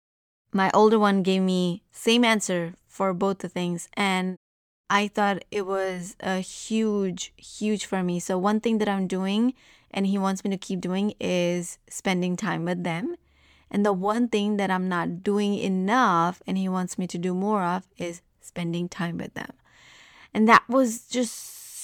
my 0.52 0.72
older 0.74 1.00
one 1.00 1.24
gave 1.24 1.42
me 1.42 1.84
same 1.92 2.24
answer 2.24 2.74
for 2.88 3.14
both 3.14 3.40
the 3.40 3.50
things 3.50 3.88
and 3.96 4.38
I 4.90 5.10
thought 5.10 5.44
it 5.52 5.66
was 5.66 6.16
a 6.20 6.40
huge 6.40 7.34
huge 7.36 7.86
for 7.86 8.04
me. 8.04 8.20
So 8.20 8.38
one 8.38 8.60
thing 8.60 8.78
that 8.78 8.88
I'm 8.88 9.08
doing 9.08 9.54
and 9.92 10.08
he 10.08 10.18
wants 10.18 10.44
me 10.44 10.50
to 10.52 10.58
keep 10.58 10.82
doing 10.82 11.14
is 11.20 11.78
spending 11.90 12.36
time 12.36 12.66
with 12.66 12.84
them. 12.84 13.16
And 13.70 13.86
the 13.86 13.94
one 13.94 14.30
thing 14.30 14.58
that 14.58 14.72
I'm 14.72 14.88
not 14.88 15.24
doing 15.24 15.56
enough 15.56 16.42
and 16.48 16.58
he 16.58 16.70
wants 16.70 16.98
me 16.98 17.08
to 17.08 17.18
do 17.18 17.34
more 17.34 17.64
of 17.64 17.88
is 17.98 18.22
spending 18.40 18.88
time 18.88 19.18
with 19.18 19.34
them. 19.34 19.52
And 20.34 20.48
that 20.48 20.64
was 20.70 21.02
just 21.08 21.34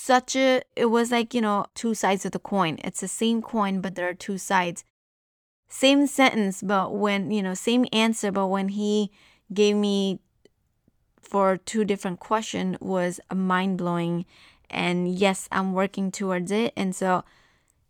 such 0.03 0.35
a, 0.35 0.61
it 0.75 0.85
was 0.85 1.11
like, 1.11 1.33
you 1.33 1.41
know, 1.41 1.65
two 1.75 1.93
sides 1.93 2.25
of 2.25 2.31
the 2.31 2.39
coin. 2.39 2.79
It's 2.83 3.01
the 3.01 3.07
same 3.07 3.41
coin, 3.41 3.81
but 3.81 3.95
there 3.95 4.07
are 4.07 4.13
two 4.13 4.37
sides. 4.37 4.83
Same 5.73 6.05
sentence, 6.05 6.61
but 6.61 6.93
when, 6.93 7.31
you 7.31 7.41
know, 7.41 7.55
same 7.55 7.87
answer, 7.91 8.31
but 8.31 8.45
when 8.45 8.69
he 8.69 9.09
gave 9.51 9.75
me 9.75 10.19
for 11.19 11.57
two 11.57 11.83
different 11.83 12.19
question 12.19 12.77
was 12.79 13.19
mind 13.33 13.79
blowing. 13.79 14.27
And 14.69 15.09
yes, 15.09 15.49
I'm 15.51 15.73
working 15.73 16.11
towards 16.11 16.51
it. 16.51 16.73
And 16.77 16.95
so, 16.95 17.23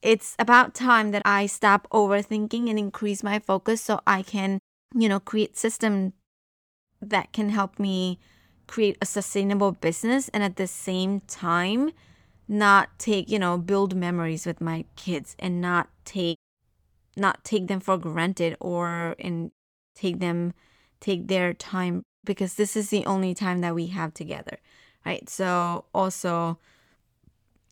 it's 0.01 0.33
about 0.39 0.73
time 0.73 1.11
that 1.11 1.23
I 1.25 1.45
stop 1.45 1.89
overthinking 1.91 2.69
and 2.69 2.79
increase 2.79 3.21
my 3.21 3.39
focus 3.39 3.81
so 3.81 3.99
I 4.07 4.21
can, 4.21 4.59
you 4.95 5.09
know, 5.09 5.19
create 5.19 5.57
system 5.57 6.13
that 7.01 7.33
can 7.33 7.49
help 7.49 7.79
me 7.79 8.17
create 8.65 8.97
a 9.01 9.05
sustainable 9.05 9.73
business 9.73 10.29
and 10.29 10.41
at 10.41 10.55
the 10.55 10.67
same 10.67 11.19
time 11.21 11.91
not 12.47 12.97
take, 12.97 13.29
you 13.29 13.39
know, 13.39 13.57
build 13.57 13.93
memories 13.93 14.45
with 14.45 14.61
my 14.61 14.85
kids 14.95 15.35
and 15.37 15.59
not 15.59 15.89
take 16.05 16.37
not 17.15 17.43
take 17.43 17.67
them 17.67 17.79
for 17.79 17.97
granted 17.97 18.57
or 18.59 19.15
and 19.19 19.51
take 19.95 20.19
them 20.19 20.53
take 20.99 21.27
their 21.27 21.53
time 21.53 22.03
because 22.23 22.55
this 22.55 22.75
is 22.75 22.89
the 22.89 23.05
only 23.05 23.33
time 23.33 23.61
that 23.61 23.75
we 23.75 23.87
have 23.87 24.13
together. 24.13 24.57
Right? 25.05 25.27
So 25.29 25.85
also 25.93 26.59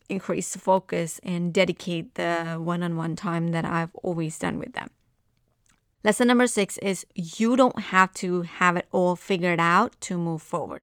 increase 0.08 0.54
focus 0.54 1.20
and 1.22 1.52
dedicate 1.54 2.14
the 2.14 2.58
one 2.60 2.82
on 2.82 2.96
one 2.96 3.16
time 3.16 3.52
that 3.52 3.64
I've 3.64 3.94
always 4.02 4.38
done 4.38 4.58
with 4.58 4.74
them. 4.74 4.90
Lesson 6.04 6.26
number 6.26 6.46
six 6.46 6.78
is 6.78 7.06
you 7.14 7.56
don't 7.56 7.78
have 7.78 8.12
to 8.14 8.42
have 8.42 8.76
it 8.76 8.86
all 8.90 9.16
figured 9.16 9.60
out 9.60 9.98
to 10.02 10.18
move 10.18 10.42
forward. 10.42 10.80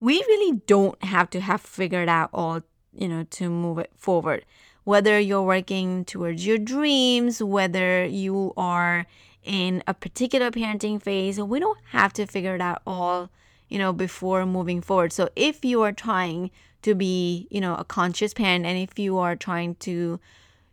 We 0.00 0.24
really 0.26 0.62
don't 0.66 1.02
have 1.04 1.30
to 1.30 1.40
have 1.40 1.60
figured 1.60 2.08
out 2.08 2.30
all, 2.32 2.62
you 2.92 3.08
know, 3.08 3.24
to 3.24 3.50
move 3.50 3.78
it 3.78 3.92
forward. 3.96 4.44
Whether 4.84 5.18
you're 5.18 5.42
working 5.42 6.04
towards 6.04 6.46
your 6.46 6.58
dreams, 6.58 7.42
whether 7.42 8.04
you 8.04 8.52
are 8.56 9.06
in 9.44 9.82
a 9.86 9.94
particular 9.94 10.50
parenting 10.50 11.00
phase, 11.00 11.40
we 11.40 11.60
don't 11.60 11.78
have 11.90 12.12
to 12.14 12.26
figure 12.26 12.54
it 12.54 12.60
out 12.60 12.82
all, 12.86 13.30
you 13.68 13.78
know, 13.78 13.92
before 13.92 14.44
moving 14.46 14.80
forward. 14.80 15.12
So 15.12 15.28
if 15.36 15.64
you 15.64 15.82
are 15.82 15.92
trying 15.92 16.50
to 16.82 16.94
be, 16.94 17.46
you 17.50 17.60
know, 17.60 17.76
a 17.76 17.84
conscious 17.84 18.34
parent. 18.34 18.66
And 18.66 18.78
if 18.78 18.98
you 18.98 19.18
are 19.18 19.36
trying 19.36 19.76
to, 19.76 20.20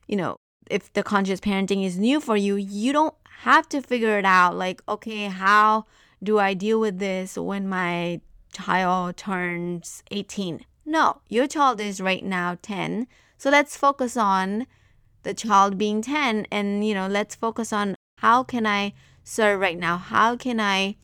you 0.08 0.16
know, 0.16 0.38
if 0.70 0.92
the 0.94 1.04
conscious 1.04 1.40
parenting 1.40 1.86
is 1.86 1.98
new 1.98 2.20
for 2.20 2.36
you, 2.36 2.56
you 2.56 2.92
don't 2.92 3.16
have 3.42 3.70
to 3.70 3.82
figure 3.82 4.18
it 4.18 4.26
out. 4.26 4.56
Like, 4.56 4.82
okay, 4.88 5.26
how 5.26 5.86
do 6.22 6.40
I 6.40 6.54
deal 6.54 6.80
with 6.80 7.00
this 7.00 7.38
when 7.38 7.68
my 7.70 8.22
child 8.54 9.18
turns 9.18 10.04
18? 10.12 10.66
No, 10.86 11.22
your 11.30 11.48
child 11.48 11.80
is 11.80 12.02
right 12.02 12.24
now 12.24 12.58
10. 12.62 13.08
So 13.40 13.50
let's 13.50 13.76
focus 13.76 14.16
on 14.16 14.68
the 15.24 15.34
child 15.34 15.80
being 15.80 16.04
10 16.04 16.46
and, 16.52 16.86
you 16.86 16.94
know, 16.94 17.08
let's 17.08 17.34
focus 17.34 17.74
on 17.74 17.96
how 18.20 18.44
can 18.44 18.68
I 18.68 18.94
serve 19.24 19.60
right 19.60 19.80
now? 19.80 19.98
How 19.98 20.36
can 20.36 20.60
I 20.60 20.98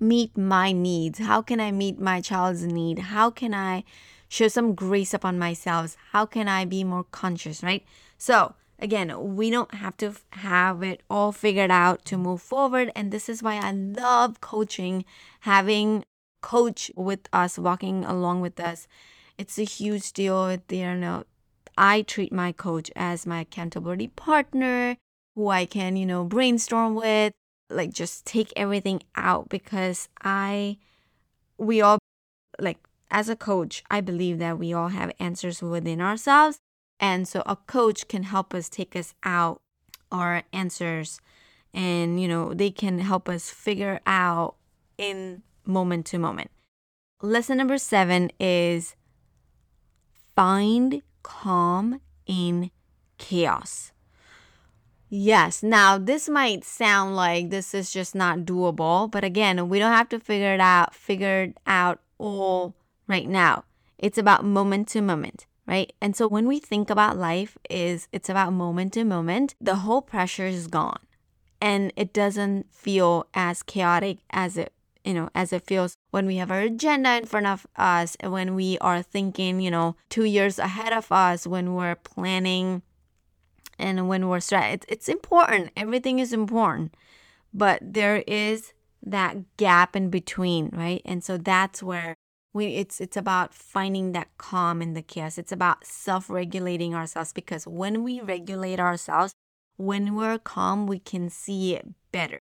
meet 0.00 0.36
my 0.36 0.72
needs? 0.72 1.20
How 1.20 1.40
can 1.42 1.60
I 1.60 1.70
meet 1.70 2.00
my 2.00 2.20
child's 2.20 2.64
need? 2.64 2.98
How 2.98 3.30
can 3.30 3.54
I 3.54 3.84
show 4.30 4.46
some 4.48 4.74
grace 4.74 5.12
upon 5.12 5.38
myself. 5.38 5.96
How 6.12 6.24
can 6.24 6.48
I 6.48 6.64
be 6.64 6.84
more 6.84 7.04
conscious, 7.04 7.62
right? 7.62 7.84
So, 8.16 8.54
again, 8.78 9.34
we 9.34 9.50
don't 9.50 9.74
have 9.74 9.96
to 9.98 10.14
have 10.30 10.82
it 10.84 11.02
all 11.10 11.32
figured 11.32 11.72
out 11.72 12.04
to 12.06 12.16
move 12.16 12.40
forward. 12.40 12.92
And 12.94 13.10
this 13.10 13.28
is 13.28 13.42
why 13.42 13.56
I 13.56 13.72
love 13.72 14.40
coaching, 14.40 15.04
having 15.40 16.04
coach 16.40 16.92
with 16.94 17.28
us, 17.32 17.58
walking 17.58 18.04
along 18.04 18.40
with 18.40 18.60
us. 18.60 18.86
It's 19.36 19.58
a 19.58 19.64
huge 19.64 20.12
deal. 20.12 20.56
You 20.70 20.94
know, 20.94 21.24
I 21.76 22.02
treat 22.02 22.32
my 22.32 22.52
coach 22.52 22.90
as 22.96 23.26
my 23.26 23.40
accountability 23.40 24.08
partner 24.08 24.96
who 25.34 25.48
I 25.48 25.64
can, 25.64 25.96
you 25.96 26.06
know, 26.06 26.24
brainstorm 26.24 26.94
with, 26.94 27.32
like 27.68 27.92
just 27.92 28.26
take 28.26 28.52
everything 28.56 29.02
out 29.16 29.48
because 29.48 30.08
I, 30.22 30.78
we 31.58 31.80
all 31.80 31.98
like 32.58 32.78
as 33.10 33.28
a 33.28 33.36
coach, 33.36 33.82
I 33.90 34.00
believe 34.00 34.38
that 34.38 34.58
we 34.58 34.72
all 34.72 34.88
have 34.88 35.12
answers 35.18 35.62
within 35.62 36.00
ourselves. 36.00 36.58
And 36.98 37.26
so 37.26 37.42
a 37.46 37.56
coach 37.56 38.08
can 38.08 38.24
help 38.24 38.54
us 38.54 38.68
take 38.68 38.94
us 38.94 39.14
out 39.24 39.60
our 40.12 40.42
answers 40.52 41.20
and, 41.72 42.20
you 42.20 42.28
know, 42.28 42.52
they 42.52 42.70
can 42.70 42.98
help 42.98 43.28
us 43.28 43.48
figure 43.48 44.00
out 44.06 44.56
in 44.98 45.42
moment 45.64 46.06
to 46.06 46.18
moment. 46.18 46.50
Lesson 47.22 47.58
number 47.58 47.78
seven 47.78 48.30
is 48.40 48.96
find 50.34 51.02
calm 51.22 52.00
in 52.26 52.70
chaos. 53.18 53.92
Yes, 55.08 55.62
now 55.62 55.98
this 55.98 56.28
might 56.28 56.64
sound 56.64 57.16
like 57.16 57.50
this 57.50 57.74
is 57.74 57.92
just 57.92 58.14
not 58.14 58.40
doable, 58.40 59.10
but 59.10 59.24
again, 59.24 59.68
we 59.68 59.80
don't 59.80 59.92
have 59.92 60.08
to 60.10 60.20
figure 60.20 60.54
it 60.54 60.60
out, 60.60 60.94
figure 60.94 61.42
it 61.42 61.58
out 61.66 61.98
all 62.16 62.74
right 63.08 63.28
now. 63.28 63.64
It's 63.98 64.18
about 64.18 64.44
moment 64.44 64.86
to 64.88 65.02
moment, 65.02 65.46
right? 65.66 65.92
And 66.00 66.14
so 66.14 66.28
when 66.28 66.46
we 66.46 66.60
think 66.60 66.90
about 66.90 67.18
life 67.18 67.58
is 67.68 68.06
it's 68.12 68.28
about 68.28 68.52
moment 68.52 68.92
to 68.92 69.04
moment, 69.04 69.56
the 69.60 69.76
whole 69.76 70.00
pressure 70.00 70.46
is 70.46 70.68
gone. 70.68 71.00
And 71.60 71.92
it 71.96 72.12
doesn't 72.12 72.72
feel 72.72 73.26
as 73.34 73.64
chaotic 73.64 74.18
as 74.30 74.56
it 74.56 74.72
you 75.04 75.14
know, 75.14 75.30
as 75.34 75.52
it 75.52 75.66
feels 75.66 75.94
when 76.10 76.26
we 76.26 76.36
have 76.36 76.50
our 76.50 76.60
agenda 76.60 77.16
in 77.16 77.26
front 77.26 77.46
of 77.46 77.66
us, 77.76 78.16
when 78.22 78.54
we 78.54 78.78
are 78.78 79.02
thinking, 79.02 79.60
you 79.60 79.70
know, 79.70 79.96
two 80.08 80.24
years 80.24 80.58
ahead 80.58 80.92
of 80.92 81.10
us, 81.10 81.46
when 81.46 81.74
we're 81.74 81.96
planning 81.96 82.82
and 83.78 84.08
when 84.08 84.28
we're 84.28 84.40
stressed. 84.40 84.84
It's, 84.88 85.08
important. 85.08 85.70
Everything 85.76 86.18
is 86.18 86.32
important. 86.32 86.94
But 87.52 87.80
there 87.82 88.22
is 88.26 88.74
that 89.02 89.56
gap 89.56 89.96
in 89.96 90.10
between, 90.10 90.70
right? 90.72 91.00
And 91.04 91.24
so 91.24 91.38
that's 91.38 91.82
where 91.82 92.14
we 92.52 92.66
it's 92.74 93.00
it's 93.00 93.16
about 93.16 93.54
finding 93.54 94.10
that 94.12 94.28
calm 94.36 94.82
in 94.82 94.94
the 94.94 95.02
chaos. 95.02 95.38
It's 95.38 95.52
about 95.52 95.86
self-regulating 95.86 96.94
ourselves 96.94 97.32
because 97.32 97.66
when 97.66 98.02
we 98.02 98.20
regulate 98.20 98.80
ourselves, 98.80 99.32
when 99.76 100.14
we're 100.14 100.38
calm, 100.38 100.86
we 100.86 100.98
can 100.98 101.30
see 101.30 101.74
it 101.74 101.86
better 102.12 102.40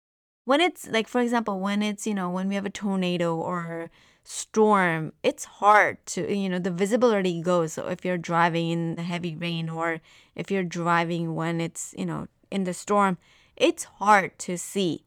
when 0.46 0.62
it's 0.62 0.88
like 0.88 1.08
for 1.08 1.20
example 1.20 1.60
when 1.60 1.82
it's 1.82 2.06
you 2.06 2.14
know 2.14 2.30
when 2.30 2.48
we 2.48 2.54
have 2.54 2.66
a 2.66 2.70
tornado 2.70 3.36
or 3.36 3.90
storm 4.24 5.12
it's 5.22 5.44
hard 5.44 6.04
to 6.06 6.34
you 6.34 6.48
know 6.48 6.58
the 6.58 6.70
visibility 6.70 7.42
goes. 7.42 7.74
So 7.74 7.88
if 7.88 8.04
you're 8.04 8.18
driving 8.18 8.70
in 8.70 8.94
the 8.96 9.02
heavy 9.02 9.36
rain 9.36 9.68
or 9.68 10.00
if 10.34 10.50
you're 10.50 10.64
driving 10.64 11.34
when 11.34 11.60
it's 11.60 11.94
you 11.98 12.06
know 12.06 12.28
in 12.50 12.64
the 12.64 12.74
storm 12.74 13.18
it's 13.56 13.84
hard 13.84 14.38
to 14.40 14.56
see. 14.56 15.04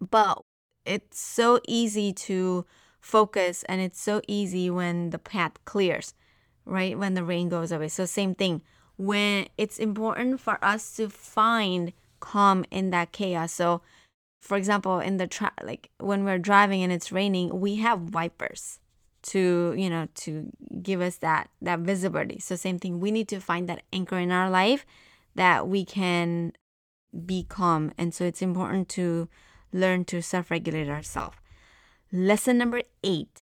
But 0.00 0.42
it's 0.84 1.18
so 1.20 1.60
easy 1.66 2.12
to 2.12 2.66
focus 3.00 3.64
and 3.64 3.80
it's 3.80 4.00
so 4.00 4.20
easy 4.28 4.70
when 4.70 5.10
the 5.10 5.18
path 5.18 5.64
clears 5.64 6.14
right? 6.66 6.98
When 6.98 7.14
the 7.14 7.24
rain 7.24 7.48
goes 7.48 7.72
away. 7.72 7.88
So 7.88 8.06
same 8.06 8.34
thing. 8.34 8.62
When 8.96 9.48
it's 9.58 9.78
important 9.78 10.40
for 10.40 10.58
us 10.64 10.96
to 10.96 11.08
find 11.08 11.92
calm 12.20 12.64
in 12.70 12.90
that 12.90 13.12
chaos. 13.12 13.52
So 13.52 13.82
for 14.44 14.58
example, 14.58 15.00
in 15.00 15.16
the 15.16 15.26
tra- 15.26 15.54
like 15.62 15.88
when 15.98 16.22
we're 16.22 16.38
driving 16.38 16.82
and 16.82 16.92
it's 16.92 17.10
raining, 17.10 17.60
we 17.60 17.76
have 17.76 18.12
wipers 18.12 18.78
to 19.22 19.74
you 19.74 19.88
know 19.88 20.06
to 20.14 20.52
give 20.82 21.00
us 21.00 21.16
that 21.16 21.48
that 21.62 21.80
visibility. 21.80 22.38
So 22.38 22.54
same 22.54 22.78
thing, 22.78 23.00
we 23.00 23.10
need 23.10 23.26
to 23.28 23.40
find 23.40 23.68
that 23.70 23.82
anchor 23.90 24.18
in 24.18 24.30
our 24.30 24.50
life 24.50 24.84
that 25.34 25.66
we 25.66 25.86
can 25.86 26.52
be 27.24 27.44
calm, 27.48 27.92
and 27.96 28.12
so 28.12 28.24
it's 28.24 28.42
important 28.42 28.90
to 28.90 29.28
learn 29.72 30.04
to 30.04 30.20
self-regulate 30.20 30.90
ourselves. 30.90 31.38
Lesson 32.12 32.58
number 32.58 32.82
eight: 33.02 33.40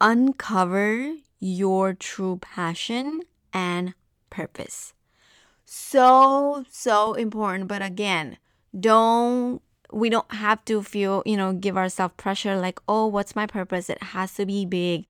uncover 0.00 1.14
your 1.40 1.92
true 1.92 2.38
passion 2.40 3.22
and 3.52 3.94
purpose. 4.30 4.94
So 5.64 6.64
so 6.70 7.14
important, 7.14 7.66
but 7.66 7.82
again, 7.82 8.38
don't 8.78 9.60
we 9.92 10.10
don't 10.10 10.30
have 10.32 10.64
to 10.66 10.82
feel, 10.82 11.22
you 11.26 11.36
know, 11.36 11.52
give 11.52 11.76
ourselves 11.76 12.14
pressure 12.16 12.56
like, 12.56 12.80
oh, 12.88 13.06
what's 13.06 13.36
my 13.36 13.46
purpose? 13.46 13.90
It 13.90 14.02
has 14.02 14.34
to 14.34 14.46
be 14.46 14.64
big. 14.64 15.04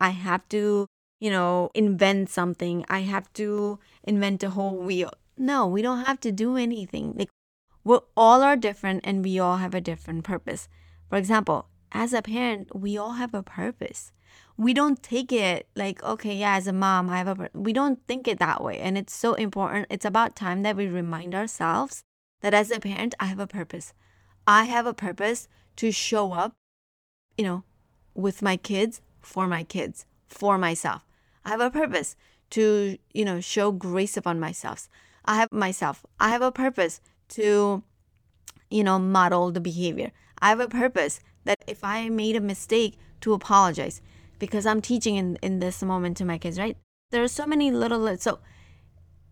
I 0.00 0.10
have 0.10 0.48
to, 0.50 0.86
you 1.18 1.30
know, 1.30 1.70
invent 1.74 2.30
something. 2.30 2.84
I 2.88 3.00
have 3.00 3.32
to 3.34 3.78
invent 4.04 4.42
a 4.42 4.50
whole 4.50 4.76
wheel. 4.76 5.12
No, 5.36 5.66
we 5.66 5.82
don't 5.82 6.04
have 6.04 6.20
to 6.20 6.32
do 6.32 6.56
anything. 6.56 7.14
Like, 7.16 7.30
we 7.84 7.98
all 8.16 8.42
are 8.42 8.56
different 8.56 9.00
and 9.04 9.24
we 9.24 9.38
all 9.38 9.56
have 9.56 9.74
a 9.74 9.80
different 9.80 10.24
purpose. 10.24 10.68
For 11.08 11.16
example, 11.16 11.66
as 11.92 12.12
a 12.12 12.22
parent, 12.22 12.74
we 12.74 12.96
all 12.96 13.12
have 13.12 13.34
a 13.34 13.42
purpose. 13.42 14.12
We 14.56 14.74
don't 14.74 15.02
take 15.02 15.32
it 15.32 15.66
like, 15.74 16.02
okay, 16.02 16.36
yeah, 16.36 16.56
as 16.56 16.66
a 16.66 16.72
mom, 16.72 17.08
I 17.08 17.18
have 17.18 17.40
a, 17.40 17.50
we 17.54 17.72
don't 17.72 18.06
think 18.06 18.28
it 18.28 18.38
that 18.38 18.62
way. 18.62 18.78
And 18.78 18.98
it's 18.98 19.14
so 19.14 19.34
important. 19.34 19.86
It's 19.90 20.04
about 20.04 20.36
time 20.36 20.62
that 20.62 20.76
we 20.76 20.86
remind 20.86 21.34
ourselves 21.34 22.02
that 22.42 22.54
as 22.54 22.70
a 22.70 22.78
parent, 22.78 23.14
I 23.18 23.26
have 23.26 23.40
a 23.40 23.46
purpose. 23.46 23.92
I 24.50 24.64
have 24.64 24.84
a 24.84 24.92
purpose 24.92 25.46
to 25.76 25.92
show 25.92 26.32
up, 26.32 26.54
you 27.38 27.44
know, 27.44 27.62
with 28.14 28.42
my 28.42 28.56
kids, 28.56 29.00
for 29.20 29.46
my 29.46 29.62
kids, 29.62 30.06
for 30.26 30.58
myself. 30.58 31.06
I 31.44 31.50
have 31.50 31.60
a 31.60 31.70
purpose 31.70 32.16
to, 32.50 32.98
you 33.14 33.24
know, 33.24 33.40
show 33.40 33.70
grace 33.70 34.16
upon 34.16 34.40
myself. 34.40 34.88
I 35.24 35.36
have 35.36 35.52
myself. 35.52 36.04
I 36.18 36.30
have 36.30 36.42
a 36.42 36.50
purpose 36.50 37.00
to, 37.36 37.84
you 38.68 38.82
know, 38.82 38.98
model 38.98 39.52
the 39.52 39.60
behavior. 39.60 40.10
I 40.40 40.48
have 40.48 40.58
a 40.58 40.66
purpose 40.66 41.20
that 41.44 41.62
if 41.68 41.84
I 41.84 42.08
made 42.08 42.34
a 42.34 42.40
mistake, 42.40 42.98
to 43.20 43.34
apologize 43.34 44.02
because 44.40 44.66
I'm 44.66 44.80
teaching 44.80 45.14
in, 45.14 45.38
in 45.42 45.60
this 45.60 45.80
moment 45.80 46.16
to 46.16 46.24
my 46.24 46.38
kids, 46.38 46.58
right? 46.58 46.76
There 47.12 47.22
are 47.22 47.28
so 47.28 47.46
many 47.46 47.70
little, 47.70 48.16
so 48.16 48.40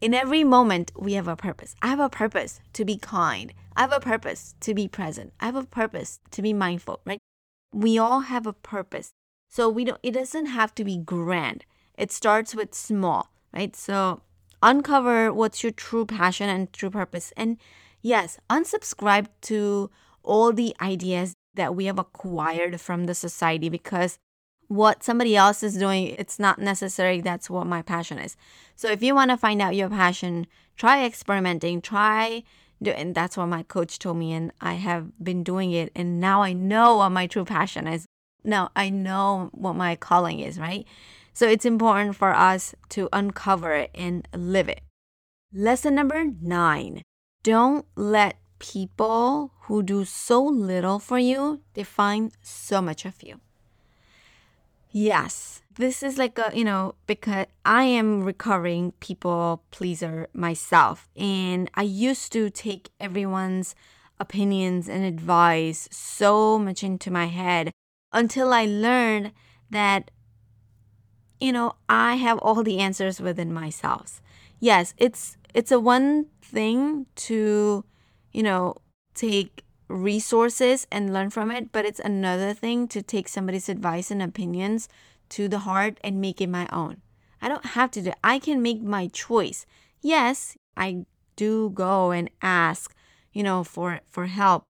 in 0.01 0.15
every 0.15 0.45
moment, 0.45 0.93
we 0.97 1.15
have 1.15 1.29
a 1.29 1.37
purpose. 1.37 1.75
I 1.83 1.89
have 1.89 2.01
a 2.01 2.09
purpose 2.09 2.61
to 2.75 2.85
be 2.85 2.97
kind. 2.97 3.53
I 3.77 3.83
have 3.83 3.93
a 3.93 4.01
purpose 4.01 4.55
to 4.61 4.75
be 4.75 4.87
present. 4.87 5.33
I 5.41 5.47
have 5.47 5.57
a 5.57 5.65
purpose 5.65 6.21
to 6.31 6.43
be 6.43 6.53
mindful, 6.53 7.01
right? 7.05 7.21
We 7.73 7.99
all 7.99 8.21
have 8.21 8.47
a 8.47 8.53
purpose. 8.53 9.11
So 9.49 9.69
we 9.69 9.85
don't 9.85 10.01
it 10.03 10.13
doesn't 10.13 10.47
have 10.47 10.75
to 10.77 10.85
be 10.85 10.99
grand. 10.99 11.65
It 11.97 12.13
starts 12.13 12.55
with 12.55 12.75
small, 12.75 13.31
right? 13.53 13.75
So 13.75 14.21
uncover 14.63 15.33
what's 15.33 15.63
your 15.63 15.73
true 15.73 16.07
passion 16.07 16.49
and 16.49 16.73
true 16.73 16.91
purpose. 16.91 17.33
And 17.37 17.57
yes, 18.03 18.39
unsubscribe 18.49 19.27
to 19.43 19.91
all 20.23 20.53
the 20.53 20.77
ideas 20.81 21.35
that 21.55 21.75
we 21.75 21.87
have 21.87 21.99
acquired 21.99 22.81
from 22.81 23.05
the 23.05 23.15
society 23.15 23.69
because 23.69 24.19
what 24.69 25.03
somebody 25.03 25.35
else 25.35 25.63
is 25.63 25.77
doing, 25.77 26.09
it's 26.19 26.39
not 26.39 26.59
necessary 26.59 27.21
that's 27.21 27.51
what 27.51 27.67
my 27.67 27.83
passion 27.83 28.19
is. 28.19 28.37
So 28.77 28.89
if 28.91 29.03
you 29.03 29.15
want 29.15 29.31
to 29.31 29.37
find 29.37 29.61
out 29.61 29.75
your 29.75 29.89
passion, 29.89 30.47
try 30.77 31.05
experimenting, 31.05 31.83
try 31.83 32.45
do 32.83 32.91
and 32.91 33.15
that's 33.15 33.37
what 33.37 33.47
my 33.47 33.63
coach 33.65 33.99
told 33.99 34.19
me 34.19 34.33
and 34.33 34.53
I 34.61 34.75
have 34.75 35.11
been 35.23 35.43
doing 35.43 35.73
it 35.73 35.91
and 35.95 36.21
now 36.21 36.43
I 36.43 36.53
know 36.53 36.99
what 36.99 37.11
my 37.11 37.27
true 37.27 37.45
passion 37.45 37.89
is. 37.89 38.07
Now 38.45 38.71
I 38.77 38.89
know 38.91 39.51
what 39.53 39.75
my 39.75 39.97
calling 39.97 40.41
is, 40.41 40.59
right? 40.59 40.87
So 41.33 41.49
it's 41.49 41.65
important 41.65 42.17
for 42.17 42.35
us 42.35 42.75
to 42.91 43.09
uncover 43.13 43.73
it 43.73 43.91
and 43.95 44.29
live 44.35 44.69
it. 44.69 44.83
Lesson 45.53 45.95
number 45.95 46.25
9. 46.41 47.03
Don't 47.43 47.87
let 47.97 48.39
people 48.59 49.53
who 49.63 49.83
do 49.83 50.05
so 50.05 50.45
little 50.45 50.99
for 50.99 51.19
you 51.19 51.63
define 51.75 52.33
so 52.43 52.83
much 52.83 53.05
of 53.05 53.23
you. 53.23 53.41
Yes. 54.91 55.63
This 55.77 56.03
is 56.03 56.19
like 56.19 56.39
a, 56.39 56.51
you 56.55 56.65
know, 56.65 56.95
because 57.07 57.47
I 57.65 57.85
am 57.85 58.25
recovering 58.25 58.93
people 59.01 59.63
pleaser 59.71 60.29
myself. 60.33 61.09
And 61.17 61.71
I 61.75 61.83
used 61.83 62.33
to 62.33 62.51
take 62.51 62.91
everyone's 62.99 63.75
opinions 64.19 64.89
and 64.89 65.05
advice 65.05 65.89
so 65.93 66.59
much 66.59 66.83
into 66.83 67.11
my 67.11 67.27
head 67.27 67.71
until 68.13 68.53
I 68.53 68.65
learned 68.67 69.33
that, 69.71 70.11
you 71.41 71.53
know, 71.53 71.75
I 71.89 72.17
have 72.17 72.39
all 72.39 72.65
the 72.65 72.81
answers 72.81 73.21
within 73.21 73.53
myself. 73.53 74.21
Yes, 74.59 74.95
it's 74.97 75.37
it's 75.55 75.71
a 75.71 75.79
one 75.79 76.27
thing 76.43 77.07
to, 77.15 77.85
you 78.33 78.43
know, 78.43 78.75
take 79.15 79.63
resources 79.89 80.87
and 80.93 81.13
learn 81.13 81.31
from 81.31 81.51
it, 81.51 81.73
but 81.73 81.85
it's 81.85 82.01
another 82.01 82.53
thing 82.53 82.87
to 82.89 83.03
take 83.03 83.29
somebody's 83.29 83.69
advice 83.69 84.11
and 84.11 84.23
opinions 84.23 84.89
to 85.31 85.49
the 85.49 85.61
heart 85.61 85.99
and 86.03 86.21
make 86.21 86.41
it 86.41 86.49
my 86.49 86.69
own. 86.73 87.03
I 87.41 87.49
don't 87.49 87.67
have 87.67 87.91
to 87.93 88.03
do 88.03 88.11
it. 88.11 88.19
I 88.23 88.39
can 88.39 88.63
make 88.63 88.83
my 88.83 89.09
choice. 89.09 89.67
Yes, 90.01 90.57
I 90.77 91.07
do 91.37 91.71
go 91.71 92.11
and 92.11 92.31
ask, 92.43 92.95
you 93.33 93.43
know, 93.43 93.65
for 93.65 94.01
for 94.09 94.27
help. 94.27 94.65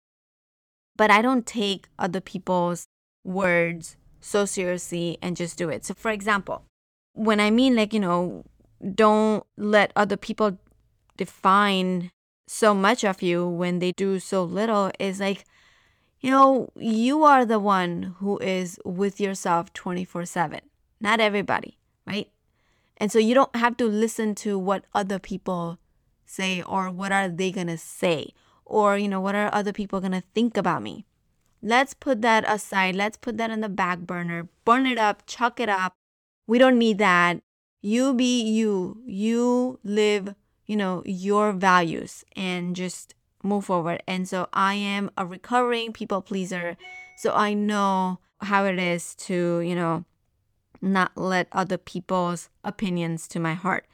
But 0.96 1.12
I 1.12 1.22
don't 1.22 1.46
take 1.46 1.88
other 1.98 2.22
people's 2.22 2.88
words 3.24 3.98
so 4.20 4.46
seriously 4.46 5.18
and 5.22 5.38
just 5.38 5.58
do 5.58 5.70
it. 5.70 5.86
So 5.86 5.94
for 5.94 6.12
example, 6.12 6.64
when 7.14 7.40
I 7.40 7.52
mean 7.52 7.76
like, 7.76 7.94
you 7.94 8.00
know, 8.00 8.44
don't 8.94 9.46
let 9.58 9.92
other 9.96 10.18
people 10.18 10.58
define 11.16 12.12
so 12.48 12.74
much 12.74 13.04
of 13.04 13.22
you 13.22 13.48
when 13.48 13.80
they 13.80 13.92
do 13.92 14.20
so 14.20 14.44
little 14.44 14.92
is 15.00 15.20
like 15.20 15.46
you 16.22 16.32
know 16.32 16.70
you 16.76 17.24
are 17.24 17.46
the 17.46 17.60
one 17.60 18.16
who 18.20 18.38
is 18.40 18.80
with 18.86 19.20
yourself 19.20 19.74
24/7 19.74 20.62
not 21.00 21.20
everybody 21.20 21.78
right? 22.08 22.30
And 22.98 23.12
so 23.12 23.20
you 23.20 23.36
don't 23.36 23.56
have 23.56 23.78
to 23.78 23.86
listen 23.86 24.34
to 24.36 24.58
what 24.58 24.86
other 24.96 25.20
people 25.20 25.78
say 26.26 26.64
or 26.64 26.90
what 26.90 27.12
are 27.12 27.30
they 27.30 27.52
going 27.52 27.68
to 27.68 27.78
say 27.78 28.34
or 28.66 28.98
you 28.98 29.08
know 29.08 29.22
what 29.22 29.36
are 29.36 29.54
other 29.54 29.74
people 29.74 30.00
going 30.00 30.14
to 30.14 30.24
think 30.34 30.58
about 30.58 30.82
me. 30.82 31.06
Let's 31.62 31.94
put 31.94 32.22
that 32.22 32.44
aside. 32.48 32.96
Let's 32.96 33.18
put 33.18 33.38
that 33.38 33.52
on 33.52 33.62
the 33.62 33.70
back 33.70 34.00
burner. 34.00 34.48
Burn 34.64 34.86
it 34.86 34.98
up. 34.98 35.24
Chuck 35.26 35.60
it 35.60 35.70
up. 35.70 35.94
We 36.48 36.58
don't 36.58 36.78
need 36.78 36.98
that. 37.00 37.40
You 37.82 38.14
be 38.14 38.42
you. 38.42 39.02
You 39.06 39.80
live, 39.84 40.36
you 40.68 40.76
know, 40.76 41.02
your 41.06 41.52
values 41.54 42.24
and 42.36 42.76
just 42.76 43.16
move 43.44 43.66
forward. 43.66 44.04
And 44.08 44.28
so 44.28 44.48
I 44.54 44.76
am 44.76 45.10
a 45.18 45.26
recovering 45.26 45.94
people 45.94 46.22
pleaser. 46.22 46.78
So 47.18 47.34
I 47.34 47.54
know 47.54 48.20
how 48.42 48.66
it 48.66 48.78
is 48.78 49.16
to, 49.16 49.62
you 49.62 49.76
know, 49.76 50.06
not 50.82 51.18
let 51.18 51.48
other 51.52 51.78
people's 51.78 52.50
opinions 52.64 53.28
to 53.30 53.40
my 53.40 53.56
heart. 53.56 53.88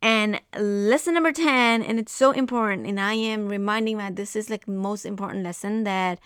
And 0.00 0.40
lesson 0.56 1.14
number 1.14 1.32
10, 1.32 1.82
and 1.82 1.98
it's 1.98 2.12
so 2.12 2.30
important, 2.30 2.86
and 2.86 3.00
I 3.00 3.14
am 3.14 3.48
reminding 3.48 3.98
that 3.98 4.14
this 4.14 4.36
is 4.36 4.48
like 4.48 4.68
most 4.68 5.04
important 5.04 5.42
lesson 5.42 5.82
that 5.84 6.20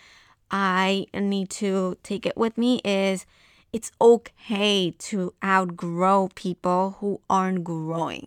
I 0.50 1.06
need 1.14 1.48
to 1.50 1.96
take 2.02 2.26
it 2.26 2.36
with 2.36 2.58
me 2.58 2.82
is 2.84 3.24
it's 3.72 3.90
okay 3.98 4.90
to 4.90 5.32
outgrow 5.42 6.28
people 6.34 6.96
who 7.00 7.22
aren't 7.30 7.64
growing. 7.64 8.26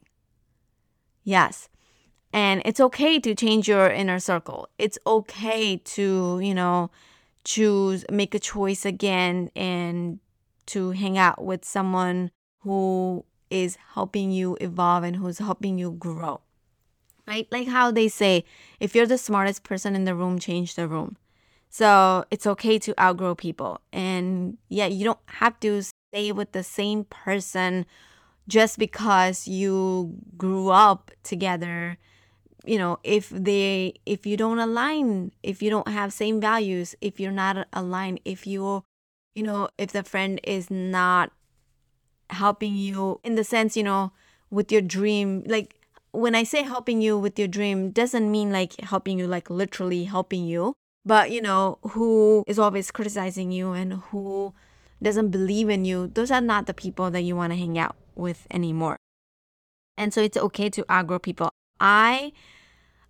Yes. 1.25 1.67
And 2.31 2.61
it's 2.63 2.79
okay 2.79 3.19
to 3.19 3.35
change 3.35 3.67
your 3.67 3.89
inner 3.89 4.19
circle. 4.19 4.69
It's 4.77 4.97
okay 5.05 5.77
to, 5.77 6.39
you 6.41 6.53
know, 6.53 6.91
choose, 7.43 8.05
make 8.09 8.33
a 8.33 8.39
choice 8.39 8.85
again 8.85 9.49
and 9.55 10.19
to 10.67 10.91
hang 10.91 11.17
out 11.17 11.43
with 11.43 11.65
someone 11.65 12.31
who 12.61 13.25
is 13.49 13.77
helping 13.93 14.31
you 14.31 14.57
evolve 14.61 15.03
and 15.03 15.17
who's 15.17 15.39
helping 15.39 15.77
you 15.77 15.91
grow. 15.91 16.41
Right? 17.27 17.47
Like 17.51 17.67
how 17.67 17.91
they 17.91 18.07
say, 18.07 18.45
if 18.79 18.95
you're 18.95 19.07
the 19.07 19.17
smartest 19.17 19.63
person 19.63 19.95
in 19.95 20.05
the 20.05 20.15
room, 20.15 20.37
change 20.37 20.75
the 20.75 20.87
room. 20.87 21.17
So 21.69 22.25
it's 22.29 22.47
okay 22.47 22.77
to 22.79 23.01
outgrow 23.01 23.35
people. 23.35 23.81
And 23.91 24.57
yeah, 24.69 24.85
you 24.85 25.03
don't 25.03 25.19
have 25.25 25.59
to 25.61 25.81
stay 25.81 26.31
with 26.31 26.51
the 26.51 26.63
same 26.63 27.05
person 27.05 27.85
just 28.47 28.77
because 28.77 29.47
you 29.47 30.15
grew 30.37 30.69
up 30.69 31.11
together 31.23 31.97
you 32.65 32.77
know 32.77 32.99
if 33.03 33.29
they 33.29 33.93
if 34.05 34.25
you 34.25 34.37
don't 34.37 34.59
align 34.59 35.31
if 35.43 35.61
you 35.61 35.69
don't 35.69 35.87
have 35.87 36.11
same 36.11 36.41
values 36.41 36.95
if 37.01 37.19
you're 37.19 37.31
not 37.31 37.67
aligned 37.73 38.19
if 38.25 38.47
you 38.47 38.83
you 39.35 39.43
know 39.43 39.69
if 39.77 39.91
the 39.91 40.03
friend 40.03 40.39
is 40.43 40.71
not 40.71 41.31
helping 42.29 42.75
you 42.75 43.19
in 43.23 43.35
the 43.35 43.43
sense, 43.43 43.75
you 43.75 43.83
know, 43.83 44.11
with 44.49 44.71
your 44.71 44.81
dream. 44.81 45.43
Like 45.45 45.81
when 46.11 46.35
I 46.35 46.43
say 46.43 46.63
helping 46.63 47.01
you 47.01 47.17
with 47.17 47.37
your 47.37 47.47
dream, 47.47 47.91
doesn't 47.91 48.29
mean 48.29 48.51
like 48.51 48.79
helping 48.81 49.19
you, 49.19 49.27
like 49.27 49.49
literally 49.49 50.05
helping 50.05 50.45
you, 50.45 50.73
but 51.05 51.31
you 51.31 51.41
know, 51.41 51.79
who 51.91 52.43
is 52.47 52.59
always 52.59 52.91
criticizing 52.91 53.51
you 53.51 53.73
and 53.73 53.93
who 53.93 54.53
doesn't 55.01 55.29
believe 55.29 55.69
in 55.69 55.85
you, 55.85 56.07
those 56.07 56.31
are 56.31 56.41
not 56.41 56.65
the 56.67 56.73
people 56.73 57.11
that 57.11 57.21
you 57.21 57.35
want 57.35 57.51
to 57.53 57.57
hang 57.57 57.77
out 57.77 57.95
with 58.15 58.47
anymore. 58.51 58.97
And 59.97 60.13
so 60.13 60.21
it's 60.21 60.37
okay 60.37 60.69
to 60.69 60.85
outgrow 60.91 61.19
people. 61.19 61.49
I, 61.79 62.33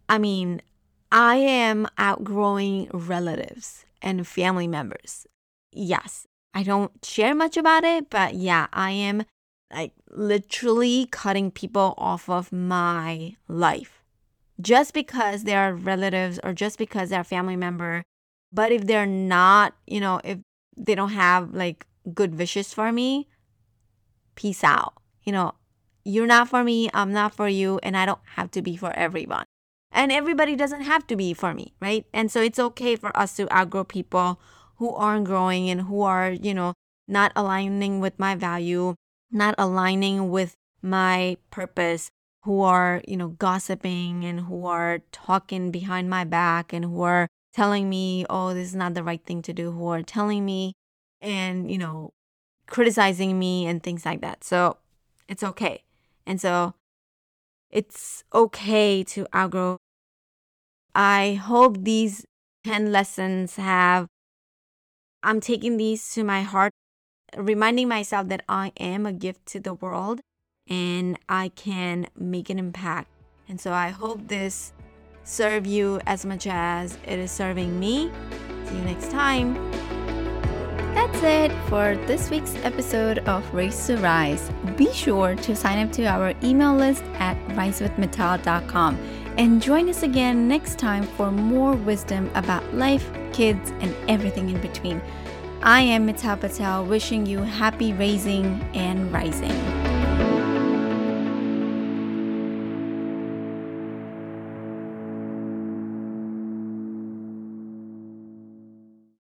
I 0.07 0.17
mean, 0.17 0.61
I 1.11 1.37
am 1.37 1.87
outgrowing 1.97 2.89
relatives 2.93 3.85
and 4.01 4.27
family 4.27 4.67
members. 4.67 5.25
Yes, 5.71 6.27
I 6.53 6.63
don't 6.63 6.91
share 7.03 7.35
much 7.35 7.57
about 7.57 7.83
it, 7.83 8.09
but 8.09 8.35
yeah, 8.35 8.67
I 8.71 8.91
am 8.91 9.25
like 9.73 9.93
literally 10.09 11.07
cutting 11.11 11.51
people 11.51 11.95
off 11.97 12.29
of 12.29 12.51
my 12.51 13.35
life 13.47 14.03
just 14.61 14.93
because 14.93 15.43
they're 15.43 15.75
relatives 15.75 16.39
or 16.43 16.53
just 16.53 16.77
because 16.77 17.09
they're 17.09 17.21
a 17.21 17.25
family 17.25 17.55
member. 17.55 18.03
But 18.53 18.71
if 18.71 18.85
they're 18.87 19.05
not, 19.05 19.73
you 19.85 19.99
know, 19.99 20.21
if 20.23 20.39
they 20.77 20.95
don't 20.95 21.09
have 21.09 21.53
like 21.53 21.85
good 22.13 22.37
wishes 22.37 22.73
for 22.73 22.91
me, 22.91 23.27
peace 24.35 24.63
out. 24.63 24.93
You 25.23 25.31
know, 25.31 25.53
you're 26.03 26.27
not 26.27 26.49
for 26.49 26.63
me, 26.63 26.89
I'm 26.93 27.11
not 27.11 27.33
for 27.33 27.47
you, 27.47 27.79
and 27.81 27.97
I 27.97 28.05
don't 28.05 28.19
have 28.35 28.51
to 28.51 28.61
be 28.61 28.77
for 28.77 28.93
everyone. 28.93 29.45
And 29.91 30.11
everybody 30.11 30.55
doesn't 30.55 30.81
have 30.81 31.07
to 31.07 31.15
be 31.15 31.33
for 31.33 31.53
me, 31.53 31.73
right? 31.81 32.05
And 32.13 32.29
so 32.29 32.41
it's 32.41 32.59
okay 32.59 32.95
for 32.95 33.15
us 33.17 33.35
to 33.37 33.51
outgrow 33.55 33.85
people 33.85 34.39
who 34.75 34.93
aren't 34.93 35.25
growing 35.25 35.69
and 35.69 35.81
who 35.81 36.01
are, 36.01 36.31
you 36.31 36.53
know, 36.53 36.73
not 37.07 37.31
aligning 37.35 38.01
with 38.01 38.19
my 38.19 38.35
value, 38.35 38.95
not 39.31 39.55
aligning 39.57 40.29
with 40.29 40.53
my 40.81 41.37
purpose, 41.49 42.09
who 42.43 42.61
are, 42.61 43.01
you 43.07 43.17
know, 43.17 43.29
gossiping 43.29 44.23
and 44.23 44.41
who 44.41 44.65
are 44.67 44.99
talking 45.11 45.71
behind 45.71 46.09
my 46.09 46.23
back 46.23 46.73
and 46.73 46.85
who 46.85 47.01
are 47.01 47.27
telling 47.53 47.89
me, 47.89 48.25
oh, 48.29 48.53
this 48.53 48.67
is 48.67 48.75
not 48.75 48.93
the 48.93 49.03
right 49.03 49.25
thing 49.25 49.41
to 49.41 49.53
do, 49.53 49.71
who 49.71 49.87
are 49.87 50.03
telling 50.03 50.45
me 50.45 50.73
and, 51.21 51.71
you 51.71 51.77
know, 51.77 52.13
criticizing 52.67 53.38
me 53.38 53.65
and 53.67 53.82
things 53.82 54.06
like 54.06 54.21
that. 54.21 54.43
So 54.43 54.78
it's 55.28 55.43
okay. 55.43 55.84
And 56.25 56.39
so 56.39 56.73
it's 57.69 58.23
okay 58.34 59.04
to 59.04 59.28
outgrow. 59.36 59.78
I 60.93 61.34
hope 61.34 61.84
these 61.84 62.25
10 62.63 62.91
lessons 62.91 63.58
have 63.58 64.08
I'm 65.21 65.41
taking 65.41 65.78
these 65.78 66.13
to 66.13 66.23
my 66.23 66.43
heart, 66.43 66.71
reminding 67.36 67.88
myself 67.88 68.28
that 68.28 68.43
I 68.47 68.71
am 68.80 69.08
a 69.08 69.12
gift 69.12 69.47
to 69.47 69.60
the 69.60 69.73
world 69.73 70.21
and 70.69 71.17
I 71.28 71.49
can 71.49 72.08
make 72.15 72.49
an 72.51 72.60
impact. 72.60 73.10
And 73.49 73.60
so 73.60 73.73
I 73.73 73.89
hope 73.89 74.28
this 74.28 74.71
serve 75.23 75.65
you 75.65 75.99
as 76.06 76.25
much 76.25 76.45
as 76.47 76.97
it 77.06 77.17
is 77.17 77.32
serving 77.32 77.80
me. 77.80 78.12
See 78.65 78.75
you 78.75 78.82
next 78.84 79.10
time. 79.10 79.56
That's 80.95 81.21
it 81.23 81.51
for 81.67 81.97
this 82.08 82.29
week's 82.29 82.55
episode 82.63 83.19
of 83.27 83.43
Raise 83.53 83.86
to 83.88 83.97
Rise. 83.97 84.49
Be 84.77 84.91
sure 84.93 85.36
to 85.36 85.53
sign 85.53 85.86
up 85.86 85.91
to 85.93 86.05
our 86.05 86.34
email 86.41 86.73
list 86.73 87.03
at 87.15 87.38
risewithmittal.com 87.49 88.97
and 89.38 89.62
join 89.62 89.89
us 89.89 90.03
again 90.03 90.47
next 90.47 90.79
time 90.79 91.03
for 91.03 91.31
more 91.31 91.73
wisdom 91.73 92.31
about 92.34 92.63
life, 92.73 93.12
kids, 93.34 93.71
and 93.81 93.93
everything 94.08 94.49
in 94.49 94.62
between. 94.62 95.01
I 95.62 95.81
am 95.81 96.08
Mittal 96.08 96.39
Patel, 96.39 96.86
wishing 96.86 97.25
you 97.25 97.39
happy 97.39 97.91
raising 97.91 98.62
and 98.73 99.12
rising. 99.12 99.94